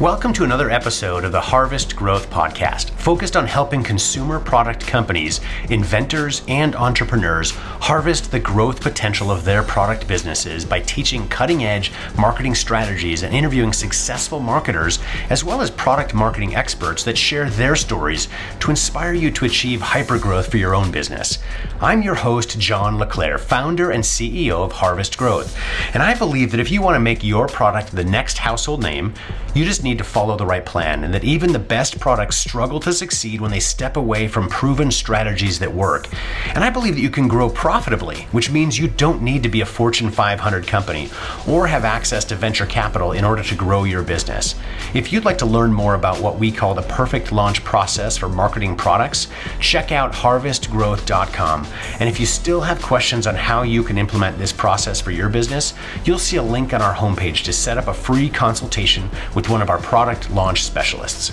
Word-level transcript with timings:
Welcome 0.00 0.32
to 0.34 0.44
another 0.44 0.70
episode 0.70 1.24
of 1.24 1.32
the 1.32 1.40
Harvest 1.40 1.96
Growth 1.96 2.30
Podcast, 2.30 2.96
focused 3.08 3.38
on 3.38 3.46
helping 3.46 3.82
consumer 3.82 4.38
product 4.38 4.86
companies, 4.86 5.40
inventors, 5.70 6.42
and 6.46 6.76
entrepreneurs 6.76 7.52
harvest 7.52 8.30
the 8.30 8.38
growth 8.38 8.82
potential 8.82 9.30
of 9.30 9.46
their 9.46 9.62
product 9.62 10.06
businesses 10.06 10.62
by 10.62 10.78
teaching 10.80 11.26
cutting 11.28 11.64
edge 11.64 11.90
marketing 12.18 12.54
strategies 12.54 13.22
and 13.22 13.34
interviewing 13.34 13.72
successful 13.72 14.40
marketers, 14.40 14.98
as 15.30 15.42
well 15.42 15.62
as 15.62 15.70
product 15.70 16.12
marketing 16.12 16.54
experts 16.54 17.02
that 17.02 17.16
share 17.16 17.48
their 17.48 17.74
stories 17.74 18.28
to 18.60 18.68
inspire 18.68 19.14
you 19.14 19.30
to 19.30 19.46
achieve 19.46 19.80
hypergrowth 19.80 20.50
for 20.50 20.58
your 20.58 20.74
own 20.74 20.90
business. 20.90 21.38
I'm 21.80 22.02
your 22.02 22.16
host, 22.16 22.58
John 22.58 22.98
LeClaire, 22.98 23.38
founder 23.38 23.90
and 23.90 24.04
CEO 24.04 24.62
of 24.62 24.72
Harvest 24.72 25.16
Growth, 25.16 25.58
and 25.94 26.02
I 26.02 26.14
believe 26.14 26.50
that 26.50 26.60
if 26.60 26.70
you 26.70 26.82
want 26.82 26.96
to 26.96 27.00
make 27.00 27.24
your 27.24 27.48
product 27.48 27.92
the 27.92 28.04
next 28.04 28.36
household 28.36 28.82
name, 28.82 29.14
you 29.54 29.64
just 29.64 29.82
need 29.82 29.96
to 29.96 30.04
follow 30.04 30.36
the 30.36 30.44
right 30.44 30.66
plan, 30.66 31.04
and 31.04 31.14
that 31.14 31.24
even 31.24 31.52
the 31.52 31.58
best 31.58 31.98
products 31.98 32.36
struggle 32.36 32.80
to 32.80 32.97
succeed 32.98 33.40
when 33.40 33.50
they 33.50 33.60
step 33.60 33.96
away 33.96 34.28
from 34.28 34.48
proven 34.48 34.90
strategies 34.90 35.58
that 35.60 35.72
work. 35.72 36.08
And 36.54 36.64
I 36.64 36.70
believe 36.70 36.96
that 36.96 37.00
you 37.00 37.10
can 37.10 37.28
grow 37.28 37.48
profitably, 37.48 38.22
which 38.32 38.50
means 38.50 38.78
you 38.78 38.88
don't 38.88 39.22
need 39.22 39.42
to 39.44 39.48
be 39.48 39.60
a 39.60 39.66
Fortune 39.66 40.10
500 40.10 40.66
company 40.66 41.08
or 41.46 41.66
have 41.66 41.84
access 41.84 42.24
to 42.26 42.34
venture 42.34 42.66
capital 42.66 43.12
in 43.12 43.24
order 43.24 43.42
to 43.42 43.54
grow 43.54 43.84
your 43.84 44.02
business. 44.02 44.54
If 44.94 45.12
you'd 45.12 45.24
like 45.24 45.38
to 45.38 45.46
learn 45.46 45.72
more 45.72 45.94
about 45.94 46.20
what 46.20 46.38
we 46.38 46.50
call 46.50 46.74
the 46.74 46.82
perfect 46.82 47.32
launch 47.32 47.62
process 47.64 48.16
for 48.16 48.28
marketing 48.28 48.76
products, 48.76 49.28
check 49.60 49.92
out 49.92 50.12
harvestgrowth.com. 50.12 51.66
And 52.00 52.08
if 52.08 52.18
you 52.18 52.26
still 52.26 52.60
have 52.60 52.82
questions 52.82 53.26
on 53.26 53.34
how 53.34 53.62
you 53.62 53.82
can 53.82 53.98
implement 53.98 54.38
this 54.38 54.52
process 54.52 55.00
for 55.00 55.10
your 55.10 55.28
business, 55.28 55.74
you'll 56.04 56.18
see 56.18 56.36
a 56.36 56.42
link 56.42 56.74
on 56.74 56.82
our 56.82 56.94
homepage 56.94 57.44
to 57.44 57.52
set 57.52 57.78
up 57.78 57.86
a 57.86 57.94
free 57.94 58.28
consultation 58.28 59.08
with 59.34 59.48
one 59.48 59.62
of 59.62 59.70
our 59.70 59.78
product 59.78 60.30
launch 60.30 60.64
specialists. 60.64 61.32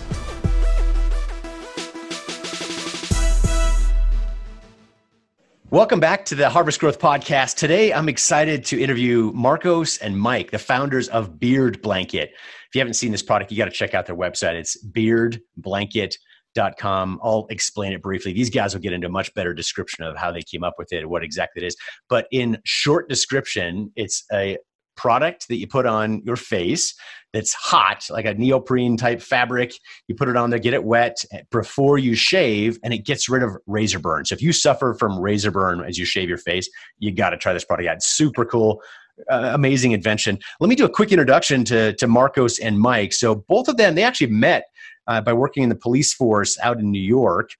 Welcome 5.75 5.99
back 5.99 6.23
to 6.27 6.35
the 6.35 6.49
Harvest 6.49 6.79
Growth 6.79 6.99
Podcast. 6.99 7.57
Today, 7.57 7.91
I'm 7.91 8.07
excited 8.07 8.63
to 8.67 8.81
interview 8.81 9.33
Marcos 9.35 9.97
and 9.97 10.17
Mike, 10.17 10.51
the 10.51 10.57
founders 10.57 11.09
of 11.09 11.37
Beard 11.37 11.81
Blanket. 11.81 12.29
If 12.31 12.75
you 12.75 12.79
haven't 12.79 12.93
seen 12.93 13.11
this 13.11 13.21
product, 13.21 13.51
you 13.51 13.57
got 13.57 13.65
to 13.65 13.71
check 13.71 13.93
out 13.93 14.05
their 14.05 14.15
website. 14.15 14.53
It's 14.53 14.81
beardblanket.com. 14.85 17.19
I'll 17.21 17.45
explain 17.49 17.91
it 17.91 18.01
briefly. 18.01 18.31
These 18.31 18.51
guys 18.51 18.73
will 18.73 18.79
get 18.79 18.93
into 18.93 19.07
a 19.07 19.11
much 19.11 19.33
better 19.33 19.53
description 19.53 20.05
of 20.05 20.15
how 20.15 20.31
they 20.31 20.43
came 20.43 20.63
up 20.63 20.75
with 20.77 20.93
it 20.93 20.99
and 20.99 21.09
what 21.09 21.25
exactly 21.25 21.61
it 21.61 21.67
is. 21.67 21.75
But 22.07 22.27
in 22.31 22.57
short 22.63 23.09
description, 23.09 23.91
it's 23.97 24.23
a 24.31 24.57
product 24.95 25.47
that 25.47 25.57
you 25.57 25.67
put 25.67 25.85
on 25.85 26.21
your 26.23 26.35
face 26.35 26.93
that's 27.35 27.53
hot, 27.53 28.07
like 28.09 28.25
a 28.25 28.33
neoprene 28.33 28.95
type 28.95 29.21
fabric. 29.21 29.73
You 30.07 30.15
put 30.15 30.29
it 30.29 30.37
on 30.37 30.49
there, 30.49 30.59
get 30.59 30.73
it 30.73 30.85
wet 30.85 31.17
before 31.51 31.97
you 31.97 32.15
shave, 32.15 32.79
and 32.81 32.93
it 32.93 32.99
gets 32.99 33.27
rid 33.27 33.43
of 33.43 33.51
razor 33.67 33.99
burn. 33.99 34.23
So 34.23 34.33
if 34.33 34.41
you 34.41 34.53
suffer 34.53 34.95
from 34.97 35.19
razor 35.19 35.51
burn 35.51 35.83
as 35.83 35.97
you 35.97 36.05
shave 36.05 36.29
your 36.29 36.37
face, 36.37 36.69
you 36.99 37.11
got 37.11 37.31
to 37.31 37.37
try 37.37 37.51
this 37.51 37.65
product 37.65 37.89
out. 37.89 37.95
It's 37.97 38.07
super 38.07 38.45
cool. 38.45 38.81
Uh, 39.29 39.51
amazing 39.53 39.91
invention. 39.91 40.39
Let 40.61 40.69
me 40.69 40.75
do 40.75 40.85
a 40.85 40.89
quick 40.89 41.11
introduction 41.11 41.65
to, 41.65 41.93
to 41.95 42.07
Marcos 42.07 42.57
and 42.57 42.79
Mike. 42.79 43.11
So 43.11 43.35
both 43.35 43.67
of 43.67 43.75
them, 43.75 43.95
they 43.95 44.03
actually 44.03 44.27
met 44.27 44.65
uh, 45.07 45.19
by 45.19 45.33
working 45.33 45.63
in 45.63 45.69
the 45.69 45.75
police 45.75 46.13
force 46.13 46.57
out 46.59 46.79
in 46.79 46.89
New 46.89 46.99
York 47.01 47.51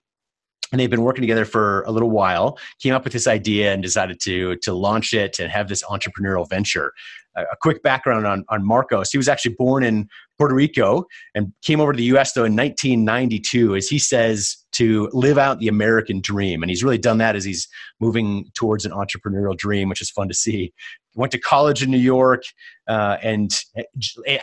and 0.71 0.79
they've 0.79 0.89
been 0.89 1.03
working 1.03 1.21
together 1.21 1.45
for 1.45 1.83
a 1.83 1.91
little 1.91 2.09
while 2.09 2.57
came 2.79 2.93
up 2.93 3.03
with 3.03 3.13
this 3.13 3.27
idea 3.27 3.71
and 3.71 3.83
decided 3.83 4.19
to 4.19 4.55
to 4.57 4.73
launch 4.73 5.13
it 5.13 5.39
and 5.39 5.51
have 5.51 5.67
this 5.67 5.83
entrepreneurial 5.83 6.49
venture 6.49 6.91
a 7.35 7.55
quick 7.61 7.83
background 7.83 8.25
on, 8.25 8.45
on 8.49 8.65
Marcos. 8.65 9.11
He 9.11 9.17
was 9.17 9.27
actually 9.27 9.55
born 9.55 9.83
in 9.83 10.07
Puerto 10.37 10.55
Rico 10.55 11.05
and 11.33 11.51
came 11.61 11.79
over 11.79 11.93
to 11.93 11.97
the 11.97 12.15
US 12.15 12.33
though 12.33 12.45
in 12.45 12.55
1992, 12.55 13.75
as 13.75 13.87
he 13.87 13.99
says, 13.99 14.57
to 14.73 15.09
live 15.13 15.37
out 15.37 15.59
the 15.59 15.67
American 15.67 16.21
dream. 16.21 16.61
And 16.61 16.69
he's 16.69 16.83
really 16.83 16.97
done 16.97 17.17
that 17.19 17.35
as 17.35 17.43
he's 17.43 17.67
moving 17.99 18.45
towards 18.53 18.85
an 18.85 18.91
entrepreneurial 18.91 19.57
dream, 19.57 19.89
which 19.89 20.01
is 20.01 20.09
fun 20.09 20.27
to 20.27 20.33
see. 20.33 20.73
Went 21.15 21.31
to 21.31 21.39
college 21.39 21.81
in 21.81 21.91
New 21.91 21.97
York 21.97 22.43
uh, 22.87 23.17
and 23.21 23.51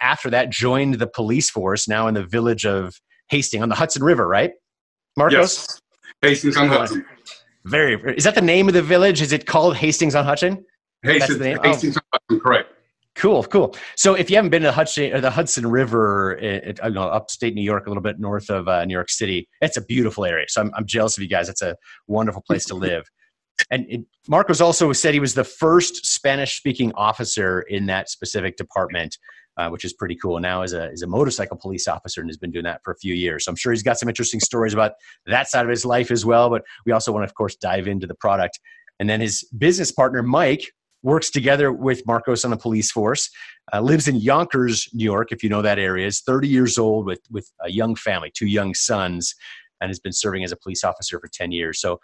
after 0.00 0.31
that 0.31 0.50
joined 0.50 0.94
the 0.94 1.06
police 1.06 1.50
force 1.50 1.86
now 1.86 2.08
in 2.08 2.14
the 2.14 2.25
village 2.25 2.64
of 2.64 3.00
Hastings 3.28 3.62
on 3.62 3.69
the 3.69 3.75
Hudson 3.75 4.02
River, 4.02 4.26
right? 4.26 4.52
Marcos? 5.16 5.66
Yes. 5.69 5.81
Hastings 6.22 6.56
on 6.56 6.69
Hudson. 6.69 7.04
Very. 7.64 7.94
Is 8.16 8.25
that 8.25 8.34
the 8.34 8.42
name 8.42 8.69
of 8.69 8.75
the 8.75 8.82
village? 8.82 9.20
Is 9.20 9.32
it 9.32 9.47
called 9.47 9.76
Hastings 9.76 10.14
on 10.14 10.25
Hudson? 10.25 10.64
Hastings, 11.02 11.41
Hastings 11.62 11.97
oh. 11.97 12.00
on 12.00 12.20
Hudson, 12.20 12.41
correct. 12.41 12.70
Cool, 13.14 13.44
cool. 13.44 13.76
So 13.96 14.14
if 14.14 14.30
you 14.30 14.36
haven't 14.36 14.50
been 14.50 14.62
to 14.62 14.68
the 14.68 14.72
Hudson, 14.72 15.20
the 15.20 15.30
Hudson 15.30 15.66
River, 15.66 16.38
it, 16.38 16.80
it, 16.82 16.92
know, 16.92 17.02
upstate 17.02 17.54
New 17.54 17.62
York, 17.62 17.86
a 17.86 17.90
little 17.90 18.02
bit 18.02 18.18
north 18.18 18.48
of 18.48 18.68
uh, 18.68 18.84
New 18.86 18.94
York 18.94 19.10
City, 19.10 19.48
it's 19.60 19.76
a 19.76 19.84
beautiful 19.84 20.24
area. 20.24 20.46
So 20.48 20.62
I'm, 20.62 20.72
I'm 20.74 20.86
jealous 20.86 21.18
of 21.18 21.22
you 21.22 21.28
guys. 21.28 21.48
It's 21.48 21.60
a 21.60 21.76
wonderful 22.06 22.42
place 22.42 22.64
to 22.66 22.74
live. 22.74 23.04
And 23.70 23.86
it, 23.88 24.00
Marcos 24.28 24.60
also 24.60 24.92
said 24.92 25.12
he 25.14 25.20
was 25.20 25.34
the 25.34 25.44
first 25.44 26.06
Spanish-speaking 26.06 26.92
officer 26.94 27.60
in 27.60 27.86
that 27.86 28.08
specific 28.08 28.56
department, 28.56 29.18
uh, 29.56 29.68
which 29.68 29.84
is 29.84 29.92
pretty 29.92 30.16
cool. 30.16 30.40
Now, 30.40 30.62
as 30.62 30.72
a 30.72 30.88
as 30.88 31.02
a 31.02 31.06
motorcycle 31.06 31.58
police 31.58 31.86
officer, 31.86 32.22
and 32.22 32.30
has 32.30 32.38
been 32.38 32.50
doing 32.50 32.64
that 32.64 32.80
for 32.82 32.92
a 32.92 32.96
few 32.96 33.14
years. 33.14 33.44
So 33.44 33.50
I'm 33.50 33.56
sure 33.56 33.70
he's 33.72 33.82
got 33.82 33.98
some 33.98 34.08
interesting 34.08 34.40
stories 34.40 34.72
about 34.72 34.92
that 35.26 35.48
side 35.48 35.64
of 35.64 35.70
his 35.70 35.84
life 35.84 36.10
as 36.10 36.24
well. 36.24 36.48
But 36.48 36.62
we 36.86 36.92
also 36.92 37.12
want 37.12 37.22
to, 37.22 37.30
of 37.30 37.34
course, 37.34 37.54
dive 37.54 37.86
into 37.86 38.06
the 38.06 38.14
product. 38.14 38.58
And 38.98 39.08
then 39.08 39.20
his 39.20 39.44
business 39.56 39.92
partner, 39.92 40.22
Mike, 40.22 40.72
works 41.02 41.30
together 41.30 41.72
with 41.72 42.06
Marcos 42.06 42.44
on 42.44 42.50
the 42.50 42.56
police 42.56 42.90
force, 42.90 43.28
uh, 43.72 43.80
lives 43.80 44.08
in 44.08 44.16
Yonkers, 44.16 44.88
New 44.92 45.04
York, 45.04 45.32
if 45.32 45.42
you 45.42 45.48
know 45.48 45.62
that 45.62 45.78
area, 45.78 46.06
is 46.06 46.20
30 46.20 46.48
years 46.48 46.78
old 46.78 47.06
with, 47.06 47.20
with 47.30 47.50
a 47.62 47.70
young 47.70 47.94
family, 47.94 48.30
two 48.34 48.46
young 48.46 48.74
sons, 48.74 49.34
and 49.80 49.90
has 49.90 49.98
been 49.98 50.12
serving 50.12 50.44
as 50.44 50.52
a 50.52 50.56
police 50.56 50.84
officer 50.84 51.18
for 51.18 51.28
10 51.28 51.52
years. 51.52 51.80
So, 51.80 52.00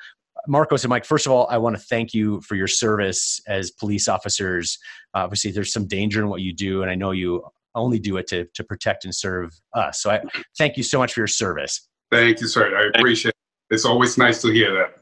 Marcos 0.47 0.85
and 0.85 0.91
Mike, 0.91 1.05
first 1.05 1.27
of 1.27 1.33
all, 1.33 1.49
I 1.51 1.59
want 1.59 1.77
to 1.77 1.83
thank 1.83 2.15
you 2.15 2.41
for 2.43 2.55
your 2.55 2.69
service 2.69 3.41
as 3.49 3.73
police 3.73 4.07
officers. 4.07 4.79
Obviously, 5.15 5.51
there's 5.51 5.73
some 5.73 5.87
danger 5.87 6.23
in 6.23 6.29
what 6.29 6.43
you 6.43 6.53
do, 6.53 6.83
and 6.83 6.91
I 6.91 6.95
know 6.95 7.11
you 7.11 7.45
only 7.75 7.99
do 7.99 8.17
it 8.19 8.29
to, 8.29 8.47
to 8.55 8.65
protect 8.65 9.05
and 9.05 9.15
serve 9.15 9.53
us. 9.75 10.03
So, 10.03 10.11
I 10.11 10.21
thank 10.57 10.77
you 10.77 10.83
so 10.83 10.99
much 10.99 11.13
for 11.13 11.21
your 11.21 11.27
service. 11.27 11.89
Thank 12.11 12.41
you, 12.41 12.47
sir. 12.47 12.77
I 12.77 12.99
appreciate 12.99 13.31
it. 13.31 13.75
It's 13.75 13.85
always 13.85 14.17
nice 14.17 14.41
to 14.43 14.51
hear 14.51 14.73
that. 14.75 14.98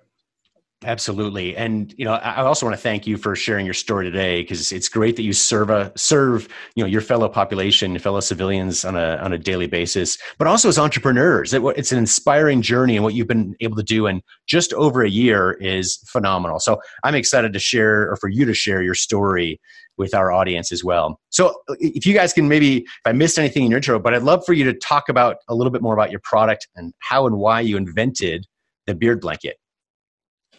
Absolutely, 0.85 1.57
and 1.57 1.95
you 1.97 2.05
know, 2.05 2.13
I 2.13 2.43
also 2.43 2.67
want 2.67 2.77
to 2.77 2.83
thank 2.83 3.07
you 3.07 3.17
for 3.17 3.35
sharing 3.35 3.65
your 3.65 3.73
story 3.73 4.05
today 4.05 4.43
because 4.43 4.73
it's 4.73 4.91
great 4.91 5.17
that 5.17 5.23
you 5.23 5.33
serve 5.33 5.71
a 5.71 5.91
serve 5.97 6.49
you 6.75 6.85
know 6.85 6.87
your 6.87 7.01
fellow 7.01 7.31
population, 7.31 7.99
fellow 7.99 8.21
civilians 8.21 8.85
on 8.85 8.95
a 8.95 9.17
on 9.23 9.33
a 9.33 9.39
daily 9.39 9.67
basis, 9.67 10.19
but 10.37 10.47
also 10.47 10.69
as 10.69 10.79
entrepreneurs. 10.79 11.55
It, 11.55 11.63
it's 11.79 11.93
an 11.93 11.99
inspiring 11.99 12.61
journey, 12.61 12.95
and 12.95 13.03
what 13.03 13.15
you've 13.15 13.27
been 13.27 13.57
able 13.61 13.77
to 13.77 13.83
do 13.83 14.07
in 14.07 14.21
just 14.47 14.75
over 14.75 15.03
a 15.03 15.09
year 15.09 15.53
is 15.63 15.97
phenomenal. 16.09 16.61
So 16.61 16.79
I'm 17.05 17.15
excited 17.15 17.55
to 17.55 17.59
share, 17.59 18.11
or 18.11 18.17
for 18.17 18.29
you 18.29 18.45
to 18.45 18.53
share 18.53 18.83
your 18.83 18.95
story 18.95 19.59
with 19.97 20.15
our 20.15 20.31
audience 20.31 20.73
as 20.73 20.85
well. 20.85 21.19
So 21.31 21.55
if 21.81 22.05
you 22.05 22.13
guys 22.13 22.35
can 22.35 22.49
maybe, 22.49 22.81
if 22.81 23.07
I 23.07 23.13
missed 23.13 23.39
anything 23.39 23.65
in 23.65 23.71
your 23.71 23.79
intro, 23.79 23.99
but 23.99 24.13
I'd 24.13 24.25
love 24.25 24.45
for 24.45 24.53
you 24.53 24.65
to 24.65 24.75
talk 24.75 25.09
about 25.09 25.37
a 25.49 25.55
little 25.55 25.71
bit 25.71 25.81
more 25.81 25.95
about 25.95 26.11
your 26.11 26.21
product 26.21 26.69
and 26.77 26.93
how 26.99 27.27
and 27.27 27.39
why 27.39 27.61
you 27.63 27.79
invented 27.79 28.45
the 28.87 28.95
beard 28.95 29.23
blanket. 29.23 29.57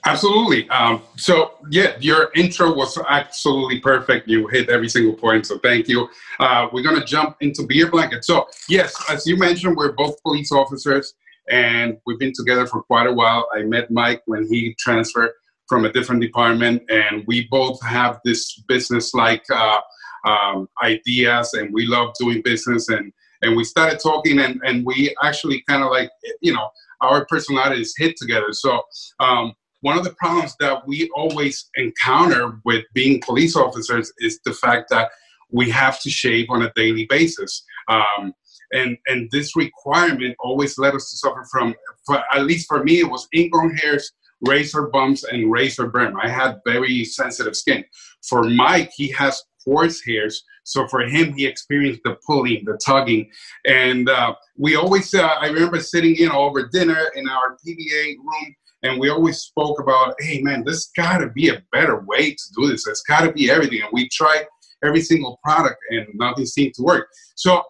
Absolutely. 0.08 0.70
Um, 0.70 1.02
so, 1.18 1.56
yeah, 1.70 1.98
your 2.00 2.32
intro 2.34 2.74
was 2.74 2.98
absolutely 3.10 3.82
perfect. 3.82 4.26
You 4.30 4.48
hit 4.48 4.70
every 4.70 4.88
single 4.88 5.14
point. 5.14 5.46
So, 5.46 5.58
thank 5.60 5.90
you. 5.90 6.08
Uh, 6.40 6.70
we're 6.72 6.82
going 6.82 6.98
to 6.98 7.06
jump 7.06 7.36
into 7.42 7.64
Beard 7.64 7.92
Blanket. 7.92 8.24
So, 8.24 8.48
yes, 8.70 8.96
as 9.10 9.28
you 9.28 9.36
mentioned, 9.36 9.76
we're 9.76 9.92
both 9.92 10.16
police 10.24 10.50
officers 10.50 11.14
and 11.50 11.98
we've 12.06 12.20
been 12.20 12.32
together 12.34 12.66
for 12.66 12.84
quite 12.84 13.08
a 13.08 13.12
while. 13.12 13.50
I 13.54 13.64
met 13.64 13.92
Mike 13.92 14.22
when 14.28 14.48
he 14.48 14.76
transferred 14.80 15.32
from 15.68 15.84
a 15.84 15.92
different 15.92 16.22
department, 16.22 16.84
and 16.90 17.26
we 17.28 17.46
both 17.52 17.78
have 17.84 18.22
this 18.24 18.64
business 18.70 19.14
like 19.14 19.44
uh, 19.54 19.82
um, 20.26 20.70
ideas 20.82 21.54
and 21.54 21.74
we 21.74 21.86
love 21.86 22.14
doing 22.18 22.42
business. 22.44 22.88
And, 22.88 23.12
and 23.42 23.58
we 23.58 23.66
started 23.66 24.00
talking, 24.00 24.40
and, 24.40 24.62
and 24.64 24.86
we 24.86 25.14
actually 25.22 25.64
kind 25.68 25.84
of 25.84 25.92
like, 25.92 26.10
you 26.42 26.54
know, 26.54 26.70
our 27.02 27.26
personalities 27.26 27.94
hit 27.98 28.16
together. 28.16 28.54
So, 28.54 28.82
um, 29.20 29.54
one 29.88 29.98
of 29.98 30.04
the 30.04 30.16
problems 30.16 30.54
that 30.60 30.86
we 30.86 31.10
always 31.16 31.70
encounter 31.78 32.60
with 32.66 32.84
being 32.94 33.22
police 33.22 33.56
officers 33.56 34.12
is 34.20 34.38
the 34.44 34.52
fact 34.52 34.90
that 34.90 35.10
we 35.50 35.70
have 35.70 35.98
to 36.02 36.10
shave 36.10 36.48
on 36.50 36.64
a 36.64 36.74
daily 36.76 37.06
basis. 37.06 37.64
Um, 37.88 38.34
and, 38.74 38.98
and 39.08 39.30
this 39.32 39.56
requirement 39.56 40.36
always 40.42 40.78
led 40.78 40.94
us 40.94 41.10
to 41.10 41.16
suffer 41.16 41.46
from, 41.50 41.74
for, 42.06 42.22
at 42.34 42.44
least 42.44 42.68
for 42.68 42.84
me, 42.84 43.00
it 43.00 43.10
was 43.10 43.30
ingrown 43.34 43.78
hairs, 43.78 44.12
razor 44.42 44.88
bumps, 44.88 45.24
and 45.24 45.50
razor 45.50 45.88
burn. 45.88 46.18
I 46.22 46.28
had 46.28 46.60
very 46.66 47.06
sensitive 47.06 47.56
skin. 47.56 47.86
For 48.28 48.44
Mike, 48.44 48.92
he 48.94 49.10
has 49.14 49.42
coarse 49.64 50.04
hairs. 50.06 50.44
So 50.66 50.86
for 50.90 51.00
him, 51.00 51.32
he 51.32 51.46
experienced 51.46 52.02
the 52.04 52.18
pulling, 52.28 52.66
the 52.66 52.78
tugging. 52.86 53.30
And 53.66 54.10
uh, 54.10 54.36
we 54.58 54.76
always, 54.76 55.14
uh, 55.14 55.22
I 55.26 55.48
remember 55.48 55.80
sitting 55.80 56.18
in 56.18 56.30
over 56.30 56.68
dinner 56.68 57.04
in 57.16 57.30
our 57.30 57.56
PBA 57.66 58.18
room 58.18 58.56
and 58.84 59.00
we 59.00 59.10
always 59.10 59.40
spoke 59.40 59.80
about, 59.80 60.16
hey 60.20 60.42
man, 60.42 60.64
there's 60.64 60.90
got 60.96 61.20
to 61.20 61.30
be 61.30 61.50
a 61.50 61.62
better 61.72 62.02
way 62.02 62.32
to 62.32 62.44
do 62.56 62.68
this. 62.68 62.86
There's 62.86 63.04
got 63.08 63.22
to 63.22 63.32
be 63.32 63.50
everything, 63.50 63.82
and 63.82 63.90
we 63.92 64.10
tried 64.10 64.46
every 64.84 65.02
single 65.02 65.40
product, 65.44 65.78
and 65.90 66.08
nothing 66.14 66.46
seemed 66.46 66.74
to 66.76 66.84
work. 66.84 67.08
So 67.36 67.64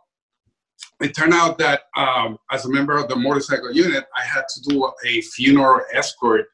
it 0.99 1.15
turned 1.15 1.33
out 1.33 1.57
that 1.59 1.81
um, 1.95 2.37
as 2.51 2.65
a 2.65 2.69
member 2.69 2.97
of 2.97 3.07
the 3.07 3.15
motorcycle 3.15 3.71
unit, 3.71 4.05
I 4.15 4.23
had 4.23 4.43
to 4.55 4.61
do 4.69 4.91
a 5.05 5.21
funeral 5.21 5.81
escort 5.93 6.45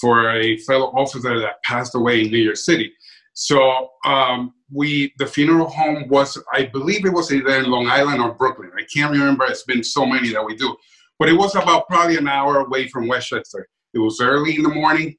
for 0.00 0.30
a 0.30 0.56
fellow 0.58 0.86
officer 0.86 1.38
that 1.40 1.62
passed 1.62 1.94
away 1.94 2.22
in 2.22 2.30
New 2.30 2.38
York 2.38 2.56
City. 2.56 2.92
So 3.34 3.90
um, 4.04 4.54
we, 4.72 5.12
the 5.18 5.26
funeral 5.26 5.68
home 5.68 6.08
was, 6.08 6.38
I 6.52 6.64
believe 6.66 7.04
it 7.04 7.12
was 7.12 7.32
either 7.32 7.56
in 7.56 7.70
Long 7.70 7.88
Island 7.88 8.20
or 8.20 8.34
Brooklyn. 8.34 8.70
I 8.76 8.84
can't 8.92 9.12
remember. 9.12 9.44
It's 9.46 9.64
been 9.64 9.84
so 9.84 10.06
many 10.06 10.32
that 10.32 10.44
we 10.44 10.56
do, 10.56 10.76
but 11.18 11.28
it 11.28 11.34
was 11.34 11.54
about 11.54 11.88
probably 11.88 12.16
an 12.16 12.28
hour 12.28 12.60
away 12.60 12.88
from 12.88 13.08
Westchester. 13.08 13.66
It 13.94 13.98
was 13.98 14.20
early 14.20 14.56
in 14.56 14.62
the 14.62 14.68
morning. 14.68 15.16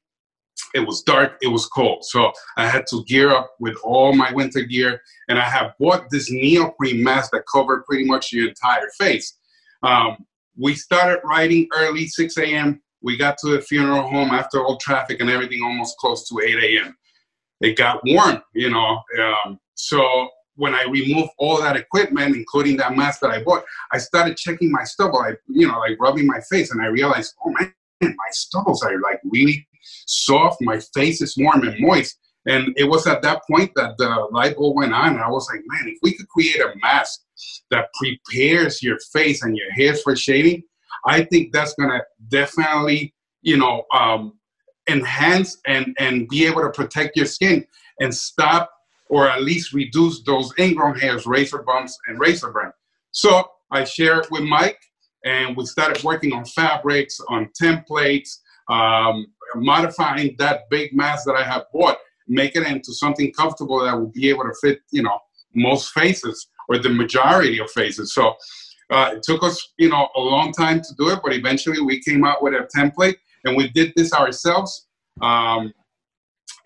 It 0.74 0.86
was 0.86 1.02
dark. 1.02 1.38
It 1.42 1.48
was 1.48 1.66
cold. 1.66 2.04
So 2.04 2.32
I 2.56 2.66
had 2.66 2.86
to 2.88 3.04
gear 3.04 3.30
up 3.30 3.50
with 3.60 3.76
all 3.82 4.14
my 4.14 4.32
winter 4.32 4.62
gear, 4.62 5.00
and 5.28 5.38
I 5.38 5.44
have 5.44 5.72
bought 5.78 6.08
this 6.10 6.30
neoprene 6.30 7.02
mask 7.02 7.32
that 7.32 7.44
covered 7.52 7.84
pretty 7.84 8.04
much 8.04 8.30
the 8.30 8.48
entire 8.48 8.88
face. 8.98 9.36
Um, 9.82 10.16
we 10.56 10.74
started 10.74 11.20
riding 11.24 11.68
early, 11.74 12.06
6 12.06 12.38
a.m. 12.38 12.80
We 13.02 13.16
got 13.16 13.38
to 13.38 13.50
the 13.50 13.60
funeral 13.60 14.08
home 14.08 14.30
after 14.30 14.64
all 14.64 14.76
traffic 14.78 15.20
and 15.20 15.28
everything, 15.28 15.62
almost 15.62 15.96
close 15.98 16.28
to 16.28 16.40
8 16.40 16.62
a.m. 16.62 16.96
It 17.60 17.76
got 17.76 18.00
warm, 18.04 18.42
you 18.54 18.70
know. 18.70 19.02
Um, 19.20 19.58
so 19.74 20.28
when 20.56 20.74
I 20.74 20.84
removed 20.84 21.30
all 21.38 21.60
that 21.60 21.76
equipment, 21.76 22.36
including 22.36 22.76
that 22.78 22.96
mask 22.96 23.20
that 23.20 23.30
I 23.30 23.42
bought, 23.42 23.64
I 23.92 23.98
started 23.98 24.36
checking 24.36 24.70
my 24.70 24.84
stubble, 24.84 25.20
I, 25.20 25.32
you 25.48 25.66
know, 25.66 25.78
like 25.78 25.98
rubbing 26.00 26.26
my 26.26 26.40
face, 26.50 26.70
and 26.70 26.82
I 26.82 26.86
realized, 26.86 27.34
oh 27.44 27.52
man, 27.58 27.72
my 28.10 28.30
stubbles 28.30 28.82
are 28.82 29.00
like 29.00 29.20
really 29.24 29.66
soft. 30.06 30.58
My 30.60 30.80
face 30.94 31.20
is 31.20 31.36
warm 31.36 31.66
and 31.66 31.76
moist. 31.80 32.18
And 32.46 32.74
it 32.76 32.84
was 32.84 33.06
at 33.06 33.22
that 33.22 33.42
point 33.48 33.70
that 33.76 33.96
the 33.98 34.26
light 34.32 34.56
bulb 34.56 34.76
went 34.76 34.92
on. 34.92 35.10
And 35.10 35.20
I 35.20 35.28
was 35.28 35.48
like, 35.50 35.62
man, 35.66 35.92
if 35.92 35.98
we 36.02 36.14
could 36.14 36.28
create 36.28 36.60
a 36.60 36.74
mask 36.82 37.20
that 37.70 37.88
prepares 37.94 38.82
your 38.82 38.98
face 39.12 39.42
and 39.42 39.56
your 39.56 39.70
hairs 39.72 40.02
for 40.02 40.16
shaving, 40.16 40.62
I 41.06 41.24
think 41.24 41.52
that's 41.52 41.74
gonna 41.74 42.00
definitely, 42.28 43.14
you 43.42 43.56
know, 43.56 43.84
um, 43.94 44.34
enhance 44.88 45.58
and 45.66 45.96
and 45.98 46.28
be 46.28 46.44
able 46.46 46.62
to 46.62 46.70
protect 46.70 47.16
your 47.16 47.26
skin 47.26 47.64
and 48.00 48.12
stop 48.14 48.70
or 49.08 49.28
at 49.28 49.42
least 49.42 49.72
reduce 49.72 50.22
those 50.24 50.52
ingrown 50.58 50.98
hairs, 50.98 51.26
razor 51.26 51.62
bumps, 51.62 51.96
and 52.06 52.18
razor 52.18 52.50
burn. 52.50 52.72
So 53.10 53.46
I 53.70 53.84
shared 53.84 54.26
with 54.30 54.42
Mike, 54.42 54.80
and 55.24 55.56
we 55.56 55.64
started 55.66 56.02
working 56.02 56.32
on 56.32 56.44
fabrics, 56.44 57.20
on 57.28 57.48
templates, 57.60 58.38
um, 58.68 59.26
modifying 59.54 60.34
that 60.38 60.68
big 60.70 60.94
mask 60.94 61.24
that 61.26 61.34
I 61.34 61.44
have 61.44 61.64
bought, 61.72 61.98
make 62.28 62.56
it 62.56 62.66
into 62.66 62.92
something 62.92 63.32
comfortable 63.32 63.84
that 63.84 63.94
will 63.98 64.12
be 64.12 64.28
able 64.28 64.44
to 64.44 64.54
fit, 64.60 64.80
you 64.90 65.02
know, 65.02 65.18
most 65.54 65.90
faces 65.90 66.48
or 66.68 66.78
the 66.78 66.88
majority 66.88 67.60
of 67.60 67.70
faces. 67.70 68.14
So 68.14 68.34
uh, 68.90 69.12
it 69.14 69.22
took 69.22 69.42
us, 69.42 69.72
you 69.78 69.88
know, 69.88 70.08
a 70.16 70.20
long 70.20 70.52
time 70.52 70.80
to 70.80 70.94
do 70.98 71.10
it, 71.10 71.20
but 71.22 71.32
eventually 71.32 71.80
we 71.80 72.00
came 72.00 72.24
out 72.24 72.42
with 72.42 72.54
a 72.54 72.68
template 72.76 73.16
and 73.44 73.56
we 73.56 73.68
did 73.68 73.92
this 73.96 74.12
ourselves. 74.12 74.86
Um, 75.20 75.72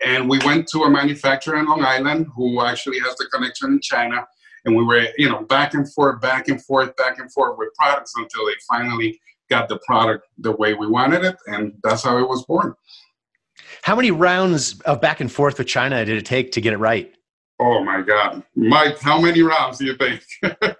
and 0.05 0.29
we 0.29 0.39
went 0.45 0.67
to 0.69 0.83
a 0.83 0.89
manufacturer 0.89 1.57
in 1.57 1.65
Long 1.65 1.83
Island 1.83 2.27
who 2.35 2.63
actually 2.63 2.99
has 2.99 3.15
the 3.15 3.25
connection 3.33 3.73
in 3.73 3.79
China. 3.81 4.27
And 4.67 4.75
we 4.75 4.83
were, 4.83 5.07
you 5.17 5.29
know, 5.29 5.43
back 5.43 5.73
and 5.75 5.91
forth, 5.93 6.19
back 6.19 6.49
and 6.49 6.61
forth, 6.61 6.93
back 6.97 7.19
and 7.19 7.31
forth 7.31 7.57
with 7.57 7.73
products 7.73 8.11
until 8.17 8.45
they 8.45 8.53
finally 8.67 9.17
got 9.49 9.69
the 9.69 9.79
product 9.79 10.27
the 10.39 10.51
way 10.51 10.73
we 10.73 10.87
wanted 10.87 11.23
it. 11.23 11.37
And 11.47 11.73
that's 11.83 12.03
how 12.03 12.17
it 12.17 12.27
was 12.27 12.43
born. 12.45 12.75
How 13.83 13.95
many 13.95 14.11
rounds 14.11 14.77
of 14.81 14.99
back 14.99 15.21
and 15.21 15.31
forth 15.31 15.57
with 15.57 15.67
China 15.67 16.03
did 16.03 16.17
it 16.17 16.25
take 16.25 16.51
to 16.51 16.59
get 16.59 16.73
it 16.73 16.77
right? 16.77 17.13
Oh 17.59 17.81
my 17.81 18.01
God. 18.01 18.43
Mike, 18.57 18.99
how 18.99 19.21
many 19.21 19.41
rounds 19.41 19.77
do 19.77 19.85
you 19.85 19.95
think? 19.95 20.21
I 20.43 20.75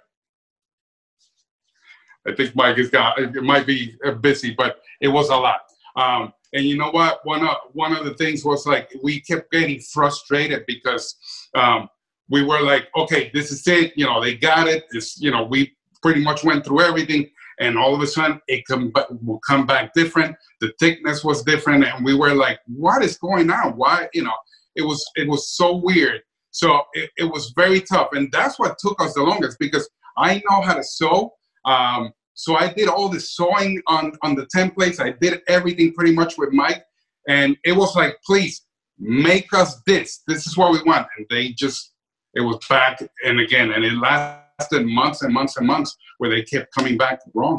think 2.36 2.54
Mike 2.54 2.76
has 2.76 2.90
got, 2.90 3.18
it 3.18 3.42
might 3.42 3.66
be 3.66 3.96
busy, 4.20 4.54
but 4.54 4.80
it 5.00 5.08
was 5.08 5.30
a 5.30 5.36
lot. 5.36 5.62
Um, 5.96 6.34
and 6.52 6.66
you 6.66 6.76
know 6.76 6.90
what? 6.90 7.20
One 7.24 7.46
of 7.46 7.56
one 7.72 7.94
of 7.94 8.04
the 8.04 8.14
things 8.14 8.44
was 8.44 8.66
like 8.66 8.90
we 9.02 9.20
kept 9.20 9.50
getting 9.50 9.80
frustrated 9.80 10.64
because 10.66 11.16
um, 11.54 11.88
we 12.28 12.42
were 12.42 12.60
like, 12.60 12.88
okay, 12.96 13.30
this 13.32 13.50
is 13.50 13.66
it. 13.66 13.92
You 13.96 14.06
know, 14.06 14.22
they 14.22 14.34
got 14.34 14.68
it. 14.68 14.84
It's 14.90 15.20
you 15.20 15.30
know, 15.30 15.44
we 15.44 15.74
pretty 16.02 16.22
much 16.22 16.44
went 16.44 16.64
through 16.64 16.82
everything, 16.82 17.30
and 17.60 17.78
all 17.78 17.94
of 17.94 18.00
a 18.00 18.06
sudden 18.06 18.40
it 18.48 18.64
come 18.66 18.92
will 19.22 19.40
come 19.40 19.66
back 19.66 19.92
different. 19.94 20.36
The 20.60 20.72
thickness 20.78 21.24
was 21.24 21.42
different, 21.42 21.84
and 21.84 22.04
we 22.04 22.14
were 22.14 22.34
like, 22.34 22.60
what 22.66 23.02
is 23.02 23.16
going 23.18 23.50
on? 23.50 23.76
Why? 23.76 24.08
You 24.14 24.24
know, 24.24 24.36
it 24.76 24.82
was 24.82 25.04
it 25.16 25.28
was 25.28 25.50
so 25.50 25.76
weird. 25.76 26.22
So 26.50 26.82
it, 26.94 27.10
it 27.16 27.24
was 27.24 27.52
very 27.56 27.80
tough, 27.80 28.08
and 28.12 28.30
that's 28.32 28.58
what 28.58 28.78
took 28.78 29.00
us 29.02 29.14
the 29.14 29.22
longest 29.22 29.58
because 29.58 29.88
I 30.16 30.42
know 30.50 30.60
how 30.62 30.74
to 30.74 30.82
sew. 30.82 31.32
Um, 31.64 32.12
so 32.38 32.54
I 32.54 32.72
did 32.72 32.88
all 32.88 33.08
the 33.08 33.18
sewing 33.18 33.82
on, 33.88 34.12
on 34.22 34.36
the 34.36 34.46
templates. 34.54 35.00
I 35.00 35.12
did 35.20 35.40
everything 35.48 35.92
pretty 35.92 36.12
much 36.12 36.38
with 36.38 36.52
Mike. 36.52 36.84
And 37.26 37.56
it 37.64 37.72
was 37.72 37.96
like, 37.96 38.16
please 38.24 38.64
make 38.96 39.52
us 39.52 39.82
this. 39.86 40.22
This 40.28 40.46
is 40.46 40.56
what 40.56 40.70
we 40.70 40.80
want. 40.84 41.08
And 41.16 41.26
they 41.30 41.48
just, 41.48 41.94
it 42.34 42.40
was 42.40 42.58
back 42.68 43.00
and 43.24 43.40
again. 43.40 43.72
And 43.72 43.84
it 43.84 43.94
lasted 43.94 44.86
months 44.86 45.22
and 45.22 45.32
months 45.32 45.56
and 45.56 45.66
months 45.66 45.96
where 46.18 46.30
they 46.30 46.42
kept 46.42 46.72
coming 46.74 46.96
back 46.96 47.20
wrong. 47.34 47.58